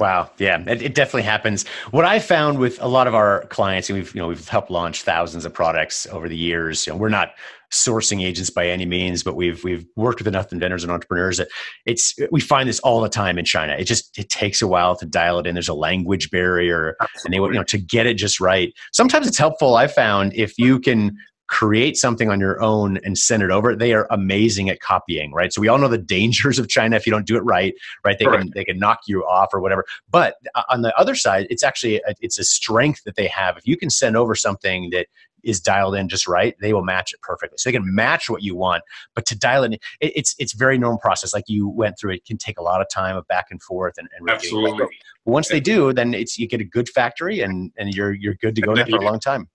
Wow. 0.00 0.30
Yeah, 0.38 0.60
it, 0.66 0.82
it, 0.82 0.94
definitely 0.94 1.22
happens. 1.22 1.68
What 1.92 2.04
I 2.04 2.18
found 2.18 2.58
with 2.58 2.82
a 2.82 2.88
lot 2.88 3.06
of 3.06 3.14
our 3.14 3.44
clients, 3.46 3.88
and 3.88 3.96
we've 3.96 4.12
you 4.12 4.20
know 4.20 4.26
we've 4.26 4.48
helped 4.48 4.68
launch 4.68 5.02
thousands 5.02 5.44
of 5.44 5.54
products 5.54 6.04
over 6.08 6.28
the 6.28 6.36
years. 6.36 6.84
You 6.84 6.92
know, 6.92 6.96
we're 6.96 7.10
not 7.10 7.34
sourcing 7.72 8.24
agents 8.24 8.50
by 8.50 8.66
any 8.66 8.86
means, 8.86 9.22
but 9.22 9.36
we've 9.36 9.62
we've 9.62 9.86
worked 9.94 10.18
with 10.18 10.26
enough 10.26 10.52
inventors 10.52 10.82
and 10.82 10.90
entrepreneurs 10.90 11.36
that 11.36 11.48
it's 11.86 12.14
we 12.32 12.40
find 12.40 12.68
this 12.68 12.80
all 12.80 13.00
the 13.00 13.08
time 13.08 13.38
in 13.38 13.44
China. 13.44 13.74
It 13.74 13.84
just 13.84 14.18
it 14.18 14.28
takes 14.30 14.60
a 14.60 14.66
while 14.66 14.96
to 14.96 15.06
dial 15.06 15.38
it 15.38 15.46
in. 15.46 15.54
There's 15.54 15.68
a 15.68 15.74
language 15.74 16.28
barrier, 16.32 16.96
Absolutely. 17.00 17.22
and 17.24 17.32
they 17.32 17.54
you 17.54 17.60
know 17.60 17.64
to 17.64 17.78
get 17.78 18.06
it 18.06 18.14
just 18.14 18.40
right. 18.40 18.72
Sometimes 18.92 19.28
it's 19.28 19.38
helpful. 19.38 19.76
I 19.76 19.86
found 19.86 20.34
if 20.34 20.58
you 20.58 20.80
can 20.80 21.16
create 21.46 21.96
something 21.96 22.30
on 22.30 22.40
your 22.40 22.60
own 22.62 22.98
and 23.04 23.18
send 23.18 23.42
it 23.42 23.50
over 23.50 23.76
they 23.76 23.92
are 23.92 24.06
amazing 24.10 24.70
at 24.70 24.80
copying 24.80 25.32
right? 25.32 25.52
So 25.52 25.60
we 25.60 25.68
all 25.68 25.78
know 25.78 25.88
the 25.88 25.98
dangers 26.14 26.58
of 26.58 26.68
china. 26.68 26.96
If 26.96 27.06
you 27.06 27.12
don't 27.12 27.26
do 27.26 27.36
it 27.36 27.42
right 27.42 27.74
right 28.04 28.18
they 28.18 28.24
can 28.24 28.50
they 28.54 28.64
can 28.64 28.78
knock 28.78 29.00
you 29.06 29.24
off 29.24 29.52
or 29.52 29.60
whatever. 29.60 29.84
But 30.10 30.36
on 30.70 30.82
the 30.82 30.96
other 30.98 31.14
side 31.14 31.46
it's 31.50 31.62
actually 31.62 31.96
a, 31.96 32.14
it's 32.20 32.38
a 32.38 32.44
strength 32.44 33.04
that 33.04 33.16
they 33.16 33.26
have. 33.28 33.56
If 33.56 33.66
you 33.66 33.76
can 33.76 33.90
send 33.90 34.16
over 34.16 34.34
something 34.34 34.90
that 34.90 35.06
is 35.42 35.60
dialed 35.60 35.94
in 35.94 36.08
just 36.08 36.26
right 36.26 36.54
they 36.60 36.72
will 36.72 36.84
match 36.84 37.12
it 37.12 37.20
perfectly. 37.20 37.58
So 37.58 37.68
they 37.68 37.74
can 37.74 37.94
match 37.94 38.30
what 38.30 38.42
you 38.42 38.56
want 38.56 38.82
but 39.14 39.26
to 39.26 39.38
dial 39.38 39.64
it 39.64 39.66
in 39.66 39.72
it, 39.74 39.80
it's 40.00 40.34
it's 40.38 40.54
very 40.54 40.78
normal 40.78 40.98
process. 40.98 41.34
Like 41.34 41.44
you 41.46 41.68
went 41.68 41.98
through 41.98 42.12
it 42.12 42.24
can 42.24 42.38
take 42.38 42.58
a 42.58 42.62
lot 42.62 42.80
of 42.80 42.88
time 42.88 43.16
of 43.16 43.26
back 43.28 43.46
and 43.50 43.62
forth 43.62 43.98
and, 43.98 44.08
and 44.18 44.30
Absolutely. 44.30 44.78
But 44.78 44.88
once 45.30 45.48
they 45.48 45.60
do 45.60 45.92
then 45.92 46.14
it's 46.14 46.38
you 46.38 46.48
get 46.48 46.62
a 46.62 46.64
good 46.64 46.88
factory 46.88 47.40
and 47.40 47.70
and 47.76 47.94
you're 47.94 48.12
you're 48.12 48.34
good 48.34 48.54
to 48.54 48.62
go 48.62 48.74
there 48.74 48.86
for 48.86 48.96
a 48.96 49.04
long 49.04 49.20
time 49.20 49.48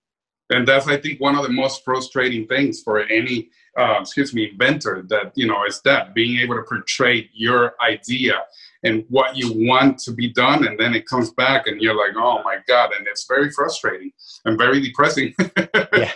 and 0.50 0.66
that's 0.66 0.86
i 0.86 0.96
think 0.96 1.20
one 1.20 1.36
of 1.36 1.42
the 1.42 1.52
most 1.52 1.84
frustrating 1.84 2.46
things 2.46 2.82
for 2.82 3.00
any 3.04 3.48
uh, 3.78 3.98
excuse 4.00 4.34
me 4.34 4.50
inventor 4.50 5.04
that 5.08 5.32
you 5.36 5.46
know 5.46 5.64
is 5.64 5.80
that 5.82 6.12
being 6.14 6.38
able 6.40 6.56
to 6.56 6.62
portray 6.62 7.28
your 7.32 7.74
idea 7.80 8.42
and 8.82 9.04
what 9.08 9.36
you 9.36 9.68
want 9.68 9.98
to 9.98 10.12
be 10.12 10.32
done 10.32 10.66
and 10.66 10.78
then 10.78 10.94
it 10.94 11.06
comes 11.06 11.30
back 11.32 11.66
and 11.66 11.80
you're 11.80 11.96
like 11.96 12.14
oh 12.16 12.42
my 12.42 12.56
god 12.66 12.90
and 12.96 13.06
it's 13.06 13.26
very 13.26 13.50
frustrating 13.50 14.10
and 14.44 14.58
very 14.58 14.80
depressing 14.80 15.32
yeah 15.94 16.10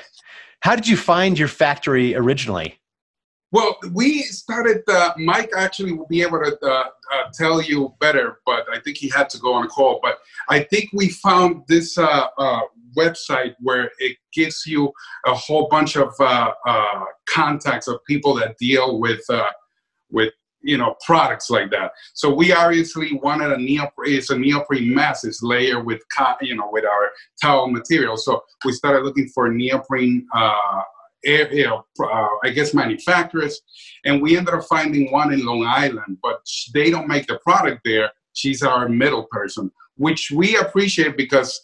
how 0.61 0.75
did 0.75 0.87
you 0.87 0.97
find 0.97 1.38
your 1.38 1.49
factory 1.49 2.14
originally 2.14 2.79
well, 3.55 3.79
we 3.93 4.23
started. 4.23 4.83
Uh, 4.88 5.12
Mike 5.17 5.53
actually 5.57 5.93
will 5.93 6.09
be 6.09 6.23
able 6.23 6.41
to 6.41 6.59
uh, 6.61 6.67
uh, 6.67 7.25
tell 7.33 7.62
you 7.62 7.95
better, 8.00 8.41
but 8.45 8.67
I 8.69 8.81
think 8.81 8.97
he 8.97 9.09
had 9.09 9.31
to 9.31 9.38
go 9.38 9.55
on 9.55 9.64
a 9.64 9.69
call. 9.69 10.00
But 10.03 10.19
I 10.49 10.64
think 10.64 10.91
we 10.93 11.11
found 11.11 11.62
this 11.69 11.97
uh, 11.97 12.26
uh, 12.37 12.62
website 12.97 13.55
where 13.61 13.91
it 13.99 14.17
gives 14.33 14.65
you 14.67 14.93
a 15.27 15.35
whole 15.35 15.69
bunch 15.69 15.97
of 15.97 16.13
uh, 16.21 16.51
contacts 17.29 17.89
of 17.89 17.99
people 18.07 18.35
that 18.35 18.57
deal 18.59 19.01
with 19.01 19.25
with 20.11 20.33
you 20.63 20.79
know 20.79 20.95
products 21.05 21.51
like 21.51 21.71
that. 21.71 21.93
So 22.15 22.33
we 22.33 22.53
obviously 22.53 23.13
wanted 23.23 23.53
a 23.53 23.59
neoprene. 23.59 24.17
It's 24.17 24.31
a 24.31 24.39
neoprene 24.39 24.95
mask. 24.95 25.27
It's 25.27 25.43
layered 25.43 25.85
with 25.85 26.01
you 26.41 26.57
know 26.57 26.69
with 26.73 26.85
our 26.85 27.11
towel 27.43 27.69
material. 27.69 28.17
So 28.17 28.43
we 28.65 28.73
started 28.73 29.05
looking 29.05 29.29
for 29.29 29.49
neoprene 29.51 30.27
you 31.25 31.67
know, 31.67 31.85
uh, 32.01 32.29
I 32.43 32.51
guess 32.51 32.75
manufacturers, 32.75 33.61
and 34.05 34.21
we 34.21 34.37
ended 34.37 34.55
up 34.55 34.65
finding 34.65 35.11
one 35.11 35.33
in 35.33 35.45
Long 35.45 35.65
Island, 35.65 36.19
but 36.23 36.41
they 36.73 36.91
don't 36.91 37.09
make 37.09 37.27
the 37.27 37.39
product 37.39 37.81
there. 37.85 38.11
She's 38.35 38.63
our 38.63 38.89
middle 38.89 39.27
person, 39.31 39.71
which 39.97 40.31
we 40.31 40.57
appreciate 40.57 41.17
because, 41.17 41.61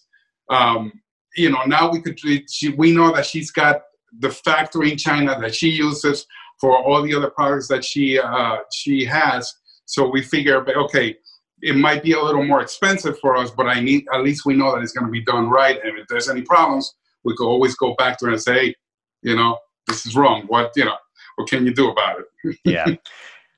um, 0.48 0.92
you 1.36 1.50
know, 1.50 1.62
now 1.66 1.90
we 1.90 2.00
could 2.00 2.18
she, 2.48 2.70
we 2.70 2.92
know 2.92 3.14
that 3.14 3.26
she's 3.26 3.50
got 3.50 3.82
the 4.18 4.30
factory 4.30 4.92
in 4.92 4.98
China 4.98 5.38
that 5.40 5.54
she 5.54 5.68
uses 5.68 6.26
for 6.60 6.76
all 6.76 7.02
the 7.02 7.14
other 7.14 7.30
products 7.30 7.68
that 7.68 7.84
she 7.84 8.18
uh, 8.18 8.58
she 8.72 9.04
has. 9.04 9.52
So 9.86 10.08
we 10.08 10.22
figure, 10.22 10.64
okay, 10.78 11.16
it 11.62 11.76
might 11.76 12.02
be 12.02 12.12
a 12.12 12.22
little 12.22 12.44
more 12.44 12.60
expensive 12.60 13.18
for 13.18 13.36
us, 13.36 13.50
but 13.50 13.66
I 13.66 13.80
need 13.80 14.04
at 14.12 14.22
least 14.22 14.46
we 14.46 14.54
know 14.54 14.74
that 14.74 14.82
it's 14.82 14.92
going 14.92 15.06
to 15.06 15.12
be 15.12 15.22
done 15.22 15.48
right. 15.48 15.78
And 15.82 15.98
if 15.98 16.06
there's 16.08 16.28
any 16.28 16.42
problems, 16.42 16.94
we 17.24 17.34
could 17.36 17.46
always 17.46 17.74
go 17.76 17.94
back 17.96 18.18
to 18.18 18.26
her 18.26 18.32
and 18.32 18.42
say, 18.42 18.74
you 19.22 19.36
know, 19.36 19.58
this 19.86 20.06
is 20.06 20.16
wrong. 20.16 20.44
What, 20.46 20.72
you 20.76 20.84
know, 20.84 20.96
what 21.36 21.48
can 21.48 21.66
you 21.66 21.74
do 21.74 21.90
about 21.90 22.20
it? 22.20 22.58
yeah. 22.64 22.86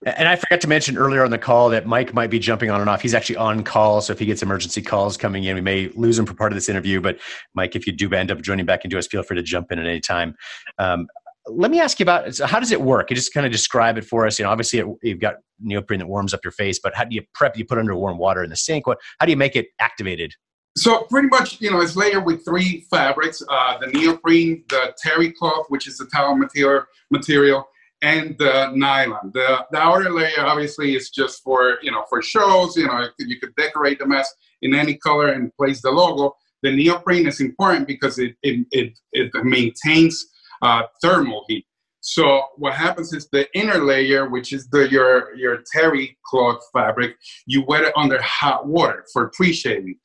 And 0.05 0.29
I 0.29 0.35
forgot 0.35 0.61
to 0.63 0.69
mention 0.69 0.97
earlier 0.97 1.25
on 1.25 1.31
the 1.31 1.39
call 1.39 1.69
that 1.71 1.87
Mike 1.87 2.13
might 2.13 2.31
be 2.31 2.41
jumping 2.41 2.71
on 2.71 2.81
and 2.81 2.91
off. 2.91 3.03
He's 3.03 3.15
actually 3.15 3.37
on 3.37 3.63
call, 3.63 4.01
so 4.01 4.13
if 4.13 4.19
he 4.19 4.27
gets 4.27 4.43
emergency 4.43 4.83
calls 4.83 5.17
coming 5.17 5.45
in, 5.45 5.55
we 5.55 5.61
may 5.61 5.89
lose 5.91 6.19
him 6.19 6.27
for 6.27 6.35
part 6.35 6.51
of 6.51 6.57
this 6.57 6.69
interview. 6.69 7.01
But 7.01 7.19
Mike, 7.55 7.77
if 7.77 7.87
you 7.87 7.93
do 7.93 8.13
end 8.13 8.31
up 8.31 8.41
joining 8.41 8.67
back 8.67 8.85
into 8.85 8.99
us, 8.99 9.07
feel 9.07 9.23
free 9.23 9.37
to 9.37 9.43
jump 9.43 9.71
in 9.71 9.79
at 9.79 9.87
any 9.87 10.01
time. 10.01 10.35
Um, 10.79 11.07
let 11.47 11.71
me 11.71 11.81
ask 11.81 11.99
you 11.99 12.05
about 12.05 12.35
so 12.35 12.47
how 12.47 12.61
does 12.61 12.73
it 12.73 12.81
work? 12.81 13.11
You 13.11 13.17
just 13.17 13.33
kind 13.33 13.47
of 13.47 13.53
describe 13.53 13.99
it 13.99 14.05
for 14.05 14.27
us. 14.27 14.39
You 14.39 14.45
know, 14.45 14.51
obviously 14.51 14.81
it, 14.81 14.87
you've 15.03 15.21
got 15.21 15.37
neoprene 15.61 16.01
that 16.01 16.07
warms 16.07 16.35
up 16.35 16.41
your 16.45 16.53
face, 16.53 16.79
but 16.83 16.95
how 16.95 17.05
do 17.05 17.15
you 17.15 17.23
prep? 17.35 17.57
You 17.57 17.65
put 17.65 17.79
under 17.79 17.95
warm 17.95 18.19
water 18.19 18.43
in 18.43 18.51
the 18.51 18.57
sink. 18.57 18.87
What? 18.87 18.99
How 19.19 19.27
do 19.27 19.33
you 19.33 19.37
make 19.37 19.57
it 19.57 19.69
activated? 19.81 20.35
So 20.77 21.03
pretty 21.11 21.29
much, 21.29 21.61
you 21.61 21.71
know, 21.71 21.81
it's 21.81 21.97
layered 21.97 22.25
with 22.25 22.45
three 22.45 22.87
fabrics: 22.91 23.43
uh, 23.49 23.79
the 23.79 23.89
neoprene, 23.89 24.65
the 24.69 24.95
terry 24.99 25.33
cloth, 25.33 25.67
which 25.69 25.87
is 25.87 25.99
the 25.99 26.07
towel 26.07 26.37
material, 26.37 26.85
material, 27.11 27.67
and 28.03 28.37
the 28.39 28.73
nylon. 28.75 29.31
The, 29.33 29.65
the 29.71 29.79
outer 29.79 30.11
layer 30.11 30.45
obviously 30.45 30.95
is 30.97 31.11
just 31.11 31.43
for 31.43 31.79
you 31.83 31.93
know 31.93 32.05
for 32.11 32.21
shows. 32.21 32.77
You 32.77 32.89
know, 32.89 33.09
you 33.19 33.41
could 33.41 33.55
decorate 33.57 33.99
the 33.99 34.07
mask 34.07 34.35
in 34.61 34.75
any 34.75 34.95
color 34.95 35.29
and 35.29 35.55
place 35.57 35.81
the 35.81 35.91
logo. 35.91 36.37
The 36.63 36.73
neoprene 36.73 37.27
is 37.27 37.41
important 37.41 37.87
because 37.87 38.19
it 38.19 38.35
it 38.43 38.67
it, 38.71 38.93
it 39.13 39.33
maintains 39.45 40.27
uh, 40.61 40.83
thermal 41.01 41.45
heat. 41.49 41.65
So 42.01 42.43
what 42.57 42.75
happens 42.75 43.13
is 43.13 43.29
the 43.31 43.47
inner 43.57 43.79
layer, 43.79 44.29
which 44.29 44.53
is 44.53 44.69
the 44.69 44.91
your 44.91 45.35
your 45.37 45.63
terry 45.73 46.19
cloth 46.27 46.61
fabric, 46.73 47.17
you 47.47 47.65
wet 47.67 47.85
it 47.85 47.93
under 47.97 48.21
hot 48.21 48.67
water 48.67 49.05
for 49.13 49.31
pre-shaving. 49.31 49.97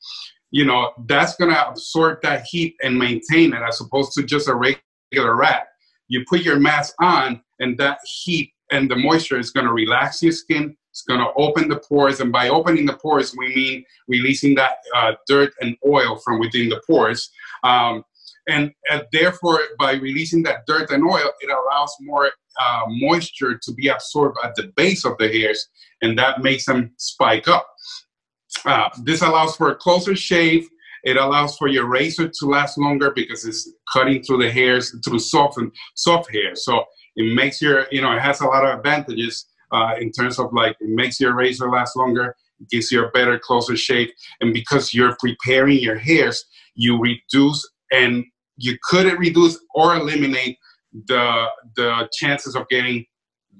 You 0.52 0.64
know 0.64 0.92
that's 1.06 1.34
gonna 1.36 1.64
absorb 1.68 2.22
that 2.22 2.44
heat 2.44 2.76
and 2.82 2.96
maintain 2.96 3.52
it, 3.52 3.62
as 3.62 3.80
opposed 3.80 4.12
to 4.12 4.22
just 4.22 4.48
a 4.48 4.54
regular 4.54 5.34
wrap. 5.34 5.66
You 6.06 6.24
put 6.28 6.40
your 6.40 6.58
mask 6.58 6.94
on, 7.02 7.42
and 7.60 7.78
that 7.78 7.98
heat 8.04 8.52
and 8.70 8.90
the 8.90 8.96
moisture 8.96 9.38
is 9.38 9.50
gonna 9.50 9.72
relax 9.72 10.22
your 10.22 10.32
skin. 10.32 10.76
It's 10.90 11.02
gonna 11.02 11.28
open 11.36 11.68
the 11.68 11.78
pores, 11.78 12.20
and 12.20 12.32
by 12.32 12.48
opening 12.48 12.86
the 12.86 12.94
pores, 12.94 13.34
we 13.36 13.54
mean 13.54 13.84
releasing 14.08 14.54
that 14.56 14.76
uh, 14.94 15.12
dirt 15.26 15.52
and 15.60 15.76
oil 15.86 16.16
from 16.16 16.40
within 16.40 16.68
the 16.68 16.82
pores. 16.86 17.30
Um, 17.62 18.04
and, 18.48 18.72
and 18.90 19.04
therefore 19.12 19.60
by 19.78 19.92
releasing 19.92 20.42
that 20.42 20.66
dirt 20.66 20.90
and 20.90 21.04
oil 21.04 21.30
it 21.40 21.50
allows 21.50 21.94
more 22.00 22.30
uh, 22.60 22.82
moisture 22.88 23.58
to 23.62 23.72
be 23.74 23.88
absorbed 23.88 24.38
at 24.42 24.54
the 24.56 24.72
base 24.74 25.04
of 25.04 25.16
the 25.18 25.28
hairs 25.28 25.68
and 26.02 26.18
that 26.18 26.42
makes 26.42 26.64
them 26.64 26.90
spike 26.96 27.46
up 27.46 27.68
uh, 28.64 28.88
this 29.04 29.22
allows 29.22 29.54
for 29.54 29.70
a 29.70 29.76
closer 29.76 30.16
shave 30.16 30.66
it 31.04 31.16
allows 31.16 31.56
for 31.56 31.68
your 31.68 31.86
razor 31.86 32.28
to 32.28 32.46
last 32.46 32.76
longer 32.76 33.12
because 33.14 33.44
it's 33.44 33.70
cutting 33.92 34.22
through 34.22 34.38
the 34.38 34.50
hairs 34.50 34.94
through 35.04 35.18
soft 35.18 35.58
and 35.58 35.70
soft 35.94 36.32
hair 36.32 36.54
so 36.54 36.84
it 37.18 37.34
makes 37.34 37.60
your 37.60 37.86
you 37.90 38.00
know 38.00 38.12
it 38.12 38.20
has 38.20 38.40
a 38.40 38.46
lot 38.46 38.64
of 38.64 38.78
advantages 38.78 39.46
uh, 39.70 39.94
in 40.00 40.10
terms 40.10 40.38
of 40.38 40.52
like 40.52 40.76
it 40.80 40.88
makes 40.88 41.20
your 41.20 41.34
razor 41.34 41.70
last 41.70 41.94
longer 41.96 42.34
gives 42.70 42.90
you 42.90 43.04
a 43.04 43.10
better 43.10 43.38
closer 43.38 43.76
shave 43.76 44.08
and 44.40 44.52
because 44.52 44.94
you're 44.94 45.16
preparing 45.20 45.78
your 45.78 45.98
hairs 45.98 46.44
you 46.74 46.98
reduce 46.98 47.68
and 47.92 48.24
you 48.56 48.76
couldn't 48.82 49.18
reduce 49.18 49.58
or 49.74 49.94
eliminate 49.96 50.58
the 51.06 51.46
the 51.76 52.08
chances 52.12 52.54
of 52.54 52.68
getting 52.68 53.04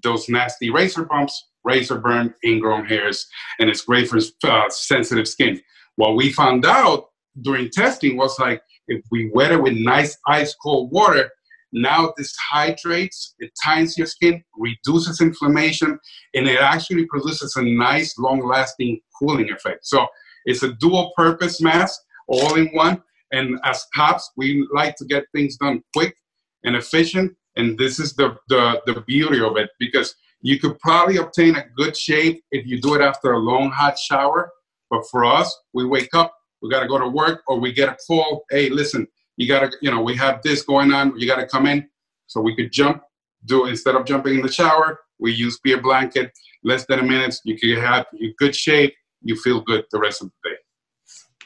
those 0.02 0.28
nasty 0.28 0.70
razor 0.70 1.04
bumps, 1.04 1.48
razor 1.64 1.98
burn, 1.98 2.34
ingrown 2.44 2.86
hairs, 2.86 3.26
and 3.58 3.68
it's 3.68 3.82
great 3.82 4.08
for 4.08 4.18
uh, 4.44 4.68
sensitive 4.70 5.26
skin. 5.26 5.60
What 5.96 6.16
we 6.16 6.32
found 6.32 6.64
out 6.64 7.06
during 7.42 7.70
testing 7.70 8.16
was 8.16 8.38
like 8.38 8.62
if 8.86 9.04
we 9.10 9.30
wet 9.34 9.52
it 9.52 9.62
with 9.62 9.74
nice 9.74 10.16
ice 10.26 10.54
cold 10.54 10.90
water, 10.92 11.30
now 11.72 12.12
this 12.16 12.34
hydrates, 12.50 13.34
it 13.38 13.50
tightens 13.62 13.98
your 13.98 14.06
skin, 14.06 14.42
reduces 14.56 15.20
inflammation, 15.20 15.98
and 16.34 16.48
it 16.48 16.60
actually 16.60 17.06
produces 17.06 17.56
a 17.56 17.62
nice 17.62 18.16
long 18.18 18.46
lasting 18.46 19.00
cooling 19.18 19.50
effect. 19.50 19.86
So 19.86 20.06
it's 20.46 20.62
a 20.62 20.72
dual 20.74 21.12
purpose 21.16 21.60
mask 21.60 22.00
all 22.28 22.54
in 22.54 22.68
one 22.68 23.02
and 23.32 23.58
as 23.64 23.84
cops, 23.94 24.30
we 24.36 24.66
like 24.72 24.96
to 24.96 25.04
get 25.04 25.24
things 25.34 25.56
done 25.56 25.82
quick 25.94 26.16
and 26.64 26.76
efficient. 26.76 27.36
And 27.56 27.78
this 27.78 27.98
is 27.98 28.14
the, 28.14 28.36
the, 28.48 28.80
the 28.86 29.00
beauty 29.02 29.42
of 29.42 29.56
it 29.56 29.70
because 29.78 30.14
you 30.40 30.58
could 30.58 30.78
probably 30.78 31.16
obtain 31.16 31.56
a 31.56 31.64
good 31.76 31.96
shave 31.96 32.40
if 32.50 32.66
you 32.66 32.80
do 32.80 32.94
it 32.94 33.00
after 33.00 33.32
a 33.32 33.38
long 33.38 33.70
hot 33.70 33.98
shower. 33.98 34.50
But 34.90 35.02
for 35.10 35.24
us, 35.24 35.54
we 35.74 35.84
wake 35.84 36.14
up, 36.14 36.32
we 36.62 36.70
got 36.70 36.80
to 36.80 36.88
go 36.88 36.98
to 36.98 37.08
work, 37.08 37.42
or 37.46 37.58
we 37.58 37.72
get 37.72 37.88
a 37.88 37.96
call. 38.06 38.44
Hey, 38.50 38.70
listen, 38.70 39.06
you 39.38 39.46
got 39.46 39.60
to, 39.60 39.78
you 39.80 39.90
know, 39.90 40.02
we 40.02 40.16
have 40.16 40.42
this 40.42 40.62
going 40.62 40.92
on. 40.92 41.18
You 41.18 41.26
got 41.26 41.36
to 41.36 41.46
come 41.46 41.66
in. 41.66 41.88
So 42.26 42.40
we 42.40 42.54
could 42.54 42.72
jump, 42.72 43.02
do 43.46 43.66
instead 43.66 43.94
of 43.94 44.04
jumping 44.04 44.34
in 44.34 44.42
the 44.42 44.52
shower, 44.52 45.00
we 45.18 45.32
use 45.32 45.58
beard 45.60 45.82
blanket, 45.82 46.32
less 46.64 46.84
than 46.86 46.98
a 46.98 47.02
minute. 47.02 47.36
You 47.44 47.56
can 47.56 47.70
have 47.76 48.06
a 48.20 48.34
good 48.36 48.54
shape, 48.54 48.94
You 49.22 49.36
feel 49.36 49.60
good 49.62 49.84
the 49.92 50.00
rest 50.00 50.20
of 50.22 50.28
the 50.28 50.50
day. 50.50 50.56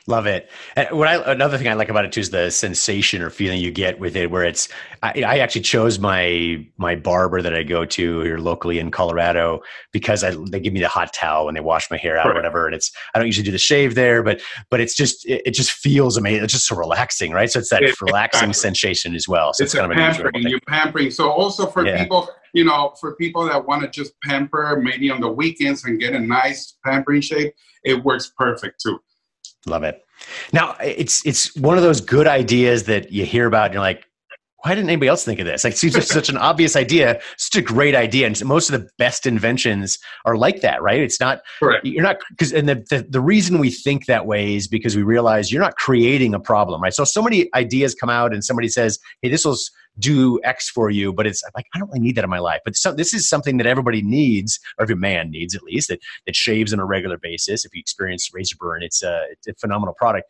Love 0.08 0.26
it. 0.26 0.50
And 0.74 0.88
what 0.90 1.06
I 1.06 1.30
another 1.30 1.56
thing 1.56 1.68
I 1.68 1.74
like 1.74 1.88
about 1.88 2.04
it 2.04 2.10
too 2.10 2.20
is 2.20 2.30
the 2.30 2.50
sensation 2.50 3.22
or 3.22 3.30
feeling 3.30 3.60
you 3.60 3.70
get 3.70 4.00
with 4.00 4.16
it, 4.16 4.32
where 4.32 4.42
it's. 4.42 4.68
I, 5.00 5.22
I 5.24 5.38
actually 5.38 5.60
chose 5.60 6.00
my 6.00 6.66
my 6.76 6.96
barber 6.96 7.40
that 7.40 7.54
I 7.54 7.62
go 7.62 7.84
to 7.84 8.20
here 8.20 8.38
locally 8.38 8.80
in 8.80 8.90
Colorado 8.90 9.60
because 9.92 10.24
I, 10.24 10.34
they 10.50 10.58
give 10.58 10.72
me 10.72 10.80
the 10.80 10.88
hot 10.88 11.12
towel 11.12 11.46
when 11.46 11.54
they 11.54 11.60
wash 11.60 11.88
my 11.88 11.96
hair 11.96 12.16
out 12.16 12.26
right. 12.26 12.32
or 12.32 12.34
whatever, 12.34 12.66
and 12.66 12.74
it's 12.74 12.90
I 13.14 13.18
don't 13.18 13.26
usually 13.26 13.44
do 13.44 13.52
the 13.52 13.58
shave 13.58 13.94
there, 13.94 14.24
but 14.24 14.40
but 14.70 14.80
it's 14.80 14.96
just 14.96 15.24
it, 15.24 15.42
it 15.46 15.50
just 15.52 15.70
feels 15.70 16.16
amazing. 16.16 16.42
It's 16.42 16.52
just 16.52 16.66
so 16.66 16.74
relaxing, 16.74 17.30
right? 17.30 17.48
So 17.48 17.60
it's 17.60 17.70
that 17.70 17.84
it, 17.84 18.00
relaxing 18.00 18.48
exactly. 18.48 18.54
sensation 18.54 19.14
as 19.14 19.28
well. 19.28 19.52
So 19.54 19.62
it's, 19.62 19.72
it's 19.72 19.80
kind 19.80 19.92
of 19.92 19.96
pampering. 19.96 20.48
You're 20.48 20.60
pampering. 20.66 21.12
So 21.12 21.30
also 21.30 21.66
for 21.66 21.86
yeah. 21.86 22.02
people 22.02 22.28
you 22.54 22.64
know, 22.64 22.92
for 23.00 23.14
people 23.16 23.46
that 23.46 23.66
want 23.66 23.82
to 23.82 23.88
just 23.88 24.12
pamper 24.24 24.78
maybe 24.82 25.10
on 25.10 25.20
the 25.20 25.28
weekends 25.28 25.84
and 25.84 25.98
get 25.98 26.12
a 26.12 26.18
nice 26.18 26.76
pampering 26.84 27.20
shave, 27.20 27.52
it 27.84 28.04
works 28.04 28.32
perfect 28.36 28.82
too. 28.82 28.98
Love 29.66 29.84
it. 29.84 30.04
Now 30.52 30.76
it's 30.80 31.24
it's 31.26 31.54
one 31.56 31.76
of 31.76 31.82
those 31.82 32.00
good 32.00 32.26
ideas 32.26 32.84
that 32.84 33.12
you 33.12 33.24
hear 33.24 33.46
about 33.46 33.66
and 33.66 33.74
you're 33.74 33.82
like, 33.82 34.06
why 34.62 34.74
didn't 34.74 34.90
anybody 34.90 35.08
else 35.08 35.24
think 35.24 35.40
of 35.40 35.46
this? 35.46 35.64
Like, 35.64 35.72
it 35.72 35.76
seems 35.76 35.94
like 35.94 36.04
such 36.04 36.28
an 36.28 36.36
obvious 36.36 36.76
idea, 36.76 37.20
such 37.36 37.58
a 37.58 37.62
great 37.62 37.94
idea. 37.94 38.26
And 38.26 38.44
most 38.44 38.70
of 38.70 38.80
the 38.80 38.88
best 38.96 39.26
inventions 39.26 39.98
are 40.24 40.36
like 40.36 40.60
that, 40.60 40.82
right? 40.82 41.00
It's 41.00 41.18
not, 41.18 41.40
Correct. 41.58 41.84
you're 41.84 42.02
not, 42.02 42.18
because, 42.30 42.52
and 42.52 42.68
the, 42.68 42.76
the, 42.88 43.06
the 43.08 43.20
reason 43.20 43.58
we 43.58 43.70
think 43.70 44.06
that 44.06 44.26
way 44.26 44.54
is 44.54 44.68
because 44.68 44.96
we 44.96 45.02
realize 45.02 45.52
you're 45.52 45.62
not 45.62 45.76
creating 45.76 46.32
a 46.32 46.40
problem, 46.40 46.80
right? 46.80 46.94
So, 46.94 47.04
so 47.04 47.22
many 47.22 47.48
ideas 47.54 47.94
come 47.94 48.10
out 48.10 48.32
and 48.32 48.44
somebody 48.44 48.68
says, 48.68 48.98
hey, 49.20 49.30
this 49.30 49.44
will 49.44 49.56
do 49.98 50.40
X 50.44 50.70
for 50.70 50.90
you, 50.90 51.12
but 51.12 51.26
it's 51.26 51.42
like, 51.54 51.66
I 51.74 51.78
don't 51.78 51.88
really 51.88 52.00
need 52.00 52.14
that 52.14 52.24
in 52.24 52.30
my 52.30 52.38
life. 52.38 52.60
But 52.64 52.76
so, 52.76 52.92
this 52.94 53.12
is 53.12 53.28
something 53.28 53.56
that 53.58 53.66
everybody 53.66 54.00
needs, 54.00 54.58
or 54.78 54.84
every 54.84 54.96
man 54.96 55.30
needs 55.30 55.54
at 55.54 55.62
least, 55.62 55.88
that, 55.88 55.98
that 56.26 56.36
shaves 56.36 56.72
on 56.72 56.78
a 56.78 56.84
regular 56.86 57.18
basis. 57.18 57.64
If 57.64 57.74
you 57.74 57.80
experience 57.80 58.30
razor 58.32 58.56
burn, 58.58 58.82
it's 58.82 59.02
a, 59.02 59.24
it's 59.30 59.48
a 59.48 59.54
phenomenal 59.54 59.94
product. 59.94 60.28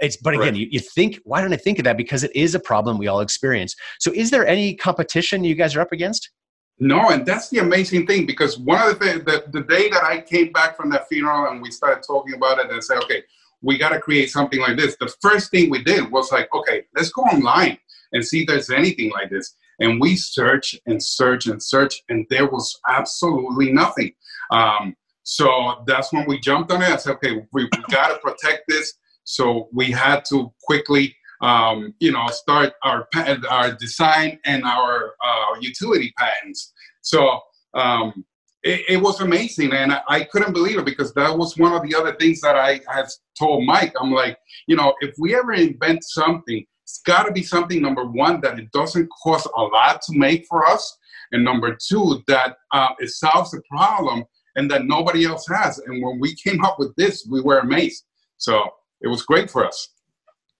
It's, 0.00 0.16
but 0.16 0.34
again, 0.34 0.54
right. 0.54 0.56
you, 0.56 0.68
you 0.70 0.80
think, 0.80 1.20
why 1.24 1.40
don't 1.40 1.52
I 1.52 1.56
think 1.56 1.78
of 1.78 1.84
that? 1.84 1.96
Because 1.96 2.24
it 2.24 2.34
is 2.34 2.54
a 2.54 2.60
problem 2.60 2.98
we 2.98 3.08
all 3.08 3.20
experience. 3.20 3.74
So, 4.00 4.12
is 4.12 4.30
there 4.30 4.46
any 4.46 4.74
competition 4.74 5.44
you 5.44 5.54
guys 5.54 5.76
are 5.76 5.80
up 5.80 5.92
against? 5.92 6.30
No, 6.78 7.10
and 7.10 7.24
that's 7.24 7.48
the 7.50 7.58
amazing 7.58 8.06
thing 8.06 8.26
because 8.26 8.58
one 8.58 8.80
of 8.82 8.98
the 8.98 9.04
things 9.04 9.24
that 9.26 9.52
the 9.52 9.62
day 9.62 9.88
that 9.90 10.02
I 10.02 10.20
came 10.20 10.52
back 10.52 10.76
from 10.76 10.90
that 10.90 11.08
funeral 11.08 11.50
and 11.50 11.62
we 11.62 11.70
started 11.70 12.02
talking 12.04 12.34
about 12.34 12.58
it 12.58 12.70
and 12.70 12.82
said, 12.82 12.98
okay, 13.04 13.22
we 13.60 13.78
got 13.78 13.90
to 13.90 14.00
create 14.00 14.30
something 14.30 14.60
like 14.60 14.76
this. 14.76 14.96
The 14.98 15.12
first 15.20 15.50
thing 15.50 15.70
we 15.70 15.84
did 15.84 16.10
was 16.10 16.32
like, 16.32 16.52
okay, 16.52 16.82
let's 16.96 17.10
go 17.10 17.22
online 17.22 17.78
and 18.12 18.24
see 18.24 18.40
if 18.40 18.48
there's 18.48 18.70
anything 18.70 19.10
like 19.10 19.30
this. 19.30 19.54
And 19.78 20.00
we 20.00 20.16
search 20.16 20.74
and 20.86 21.02
search 21.02 21.46
and 21.46 21.62
search, 21.62 22.02
and 22.08 22.26
there 22.30 22.46
was 22.46 22.78
absolutely 22.88 23.72
nothing. 23.72 24.12
Um, 24.50 24.96
so 25.22 25.84
that's 25.86 26.12
when 26.12 26.26
we 26.26 26.40
jumped 26.40 26.72
on 26.72 26.82
it. 26.82 26.90
I 26.90 26.96
said, 26.96 27.12
okay, 27.14 27.46
we, 27.52 27.64
we 27.64 27.70
got 27.90 28.08
to 28.08 28.18
protect 28.18 28.64
this. 28.68 28.94
So 29.32 29.70
we 29.72 29.90
had 29.90 30.26
to 30.26 30.52
quickly, 30.62 31.16
um, 31.40 31.94
you 32.00 32.12
know, 32.12 32.26
start 32.28 32.74
our 32.84 33.08
our 33.48 33.72
design 33.72 34.38
and 34.44 34.62
our 34.62 35.14
uh, 35.24 35.58
utility 35.58 36.12
patents. 36.18 36.74
So 37.00 37.40
um, 37.72 38.26
it, 38.62 38.82
it, 38.90 38.96
was 39.00 39.22
amazing, 39.22 39.72
and 39.72 39.90
I, 39.90 40.02
I, 40.06 40.24
couldn't 40.24 40.52
believe 40.52 40.78
it 40.78 40.84
because 40.84 41.14
that 41.14 41.36
was 41.36 41.56
one 41.56 41.72
of 41.72 41.82
the 41.82 41.94
other 41.94 42.14
things 42.16 42.42
that 42.42 42.56
I 42.56 42.80
had 42.94 43.06
told 43.38 43.64
Mike. 43.64 43.94
I'm 43.98 44.12
like, 44.12 44.36
you 44.66 44.76
know, 44.76 44.92
if 45.00 45.14
we 45.18 45.34
ever 45.34 45.54
invent 45.54 46.04
something, 46.04 46.62
it's 46.84 47.00
got 47.06 47.22
to 47.22 47.32
be 47.32 47.42
something 47.42 47.80
number 47.80 48.04
one 48.04 48.42
that 48.42 48.58
it 48.58 48.70
doesn't 48.72 49.08
cost 49.22 49.48
a 49.56 49.62
lot 49.62 50.02
to 50.02 50.18
make 50.18 50.44
for 50.46 50.66
us, 50.66 50.94
and 51.32 51.42
number 51.42 51.74
two 51.88 52.22
that 52.28 52.56
uh, 52.72 52.90
it 52.98 53.08
solves 53.08 53.52
the 53.52 53.62
problem 53.70 54.24
and 54.56 54.70
that 54.70 54.84
nobody 54.84 55.24
else 55.24 55.48
has. 55.48 55.78
And 55.78 56.02
when 56.02 56.20
we 56.20 56.34
came 56.34 56.62
up 56.62 56.78
with 56.78 56.94
this, 56.96 57.26
we 57.30 57.40
were 57.40 57.60
amazed. 57.60 58.04
So 58.36 58.68
it 59.02 59.08
was 59.08 59.22
great 59.22 59.50
for 59.50 59.66
us. 59.66 59.88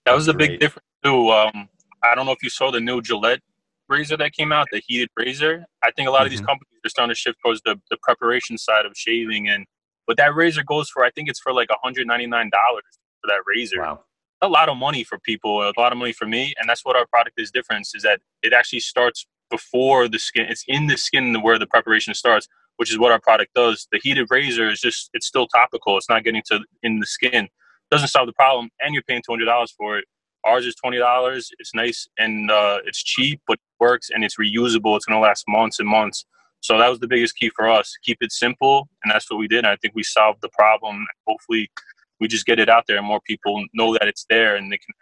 That 0.05 0.15
was 0.15 0.27
a 0.27 0.33
big 0.33 0.59
difference 0.59 0.87
too. 1.03 1.29
Um, 1.29 1.69
I 2.03 2.15
don't 2.15 2.25
know 2.25 2.33
if 2.33 2.43
you 2.43 2.49
saw 2.49 2.71
the 2.71 2.81
new 2.81 3.01
Gillette 3.01 3.39
razor 3.89 4.17
that 4.17 4.33
came 4.33 4.51
out, 4.51 4.67
the 4.71 4.81
heated 4.85 5.09
razor. 5.17 5.65
I 5.83 5.91
think 5.91 6.07
a 6.07 6.11
lot 6.11 6.19
mm-hmm. 6.19 6.25
of 6.25 6.31
these 6.31 6.39
mm-hmm. 6.39 6.47
companies 6.47 6.79
are 6.85 6.89
starting 6.89 7.11
to 7.11 7.15
shift 7.15 7.37
towards 7.43 7.61
the, 7.65 7.79
the 7.89 7.97
preparation 8.01 8.57
side 8.57 8.85
of 8.85 8.93
shaving. 8.95 9.47
And 9.47 9.65
what 10.05 10.17
that 10.17 10.35
razor 10.35 10.63
goes 10.63 10.89
for, 10.89 11.03
I 11.03 11.11
think 11.11 11.29
it's 11.29 11.39
for 11.39 11.53
like 11.53 11.69
$199 11.69 12.05
for 12.05 13.27
that 13.27 13.39
razor. 13.45 13.81
Wow. 13.81 14.03
A 14.41 14.47
lot 14.47 14.67
of 14.67 14.75
money 14.75 15.05
for 15.05 15.19
people, 15.19 15.61
a 15.61 15.71
lot 15.77 15.93
of 15.93 15.97
money 15.97 16.11
for 16.11 16.25
me. 16.25 16.53
And 16.59 16.69
that's 16.69 16.83
what 16.83 16.97
our 16.97 17.05
product 17.05 17.39
is 17.39 17.49
different 17.49 17.87
is 17.93 18.03
that 18.03 18.19
it 18.41 18.51
actually 18.51 18.81
starts 18.81 19.25
before 19.49 20.09
the 20.09 20.19
skin. 20.19 20.47
It's 20.49 20.65
in 20.67 20.87
the 20.87 20.97
skin 20.97 21.41
where 21.41 21.57
the 21.57 21.67
preparation 21.67 22.13
starts 22.13 22.47
which 22.77 22.91
is 22.91 22.97
what 22.97 23.11
our 23.11 23.19
product 23.19 23.53
does. 23.53 23.87
The 23.91 23.99
heated 24.01 24.27
razor 24.29 24.69
is 24.69 24.79
just 24.79 25.09
it's 25.13 25.27
still 25.27 25.47
topical. 25.47 25.97
It's 25.97 26.09
not 26.09 26.23
getting 26.23 26.41
to 26.47 26.61
in 26.81 26.99
the 26.99 27.05
skin. 27.05 27.47
Doesn't 27.93 28.07
solve 28.07 28.27
the 28.27 28.33
problem, 28.33 28.69
and 28.81 28.93
you're 28.93 29.03
paying 29.03 29.21
two 29.25 29.31
hundred 29.31 29.45
dollars 29.45 29.71
for 29.77 29.97
it. 29.99 30.05
Ours 30.43 30.65
is 30.65 30.75
twenty 30.75 30.97
dollars. 30.97 31.49
It's 31.59 31.73
nice 31.73 32.07
and 32.17 32.49
uh, 32.49 32.79
it's 32.85 33.01
cheap, 33.03 33.39
but 33.47 33.53
it 33.53 33.59
works 33.79 34.09
and 34.11 34.23
it's 34.25 34.37
reusable. 34.37 34.95
It's 34.95 35.05
gonna 35.05 35.19
last 35.19 35.43
months 35.47 35.79
and 35.79 35.87
months. 35.87 36.25
So 36.61 36.77
that 36.79 36.89
was 36.89 36.99
the 36.99 37.07
biggest 37.07 37.35
key 37.35 37.51
for 37.55 37.69
us. 37.69 37.93
Keep 38.03 38.17
it 38.21 38.31
simple, 38.31 38.87
and 39.03 39.13
that's 39.13 39.29
what 39.29 39.37
we 39.37 39.47
did. 39.47 39.59
And 39.59 39.67
I 39.67 39.75
think 39.75 39.93
we 39.95 40.03
solved 40.03 40.39
the 40.41 40.49
problem. 40.49 41.05
Hopefully, 41.27 41.69
we 42.19 42.27
just 42.27 42.45
get 42.45 42.57
it 42.57 42.69
out 42.69 42.85
there, 42.87 42.97
and 42.97 43.05
more 43.05 43.21
people 43.27 43.63
know 43.73 43.93
that 43.93 44.07
it's 44.07 44.25
there, 44.29 44.55
and 44.55 44.71
they 44.71 44.77
can 44.77 44.93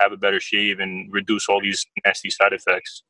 have 0.00 0.12
a 0.12 0.16
better 0.16 0.40
shave 0.40 0.80
and 0.80 1.12
reduce 1.12 1.48
all 1.48 1.60
these 1.60 1.84
nasty 2.04 2.30
side 2.30 2.52
effects. 2.52 3.02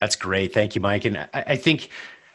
That's 0.00 0.16
great. 0.16 0.52
Thank 0.52 0.74
you, 0.74 0.80
Mike. 0.80 1.04
And 1.04 1.18
I, 1.18 1.28
I 1.34 1.56
think 1.56 1.88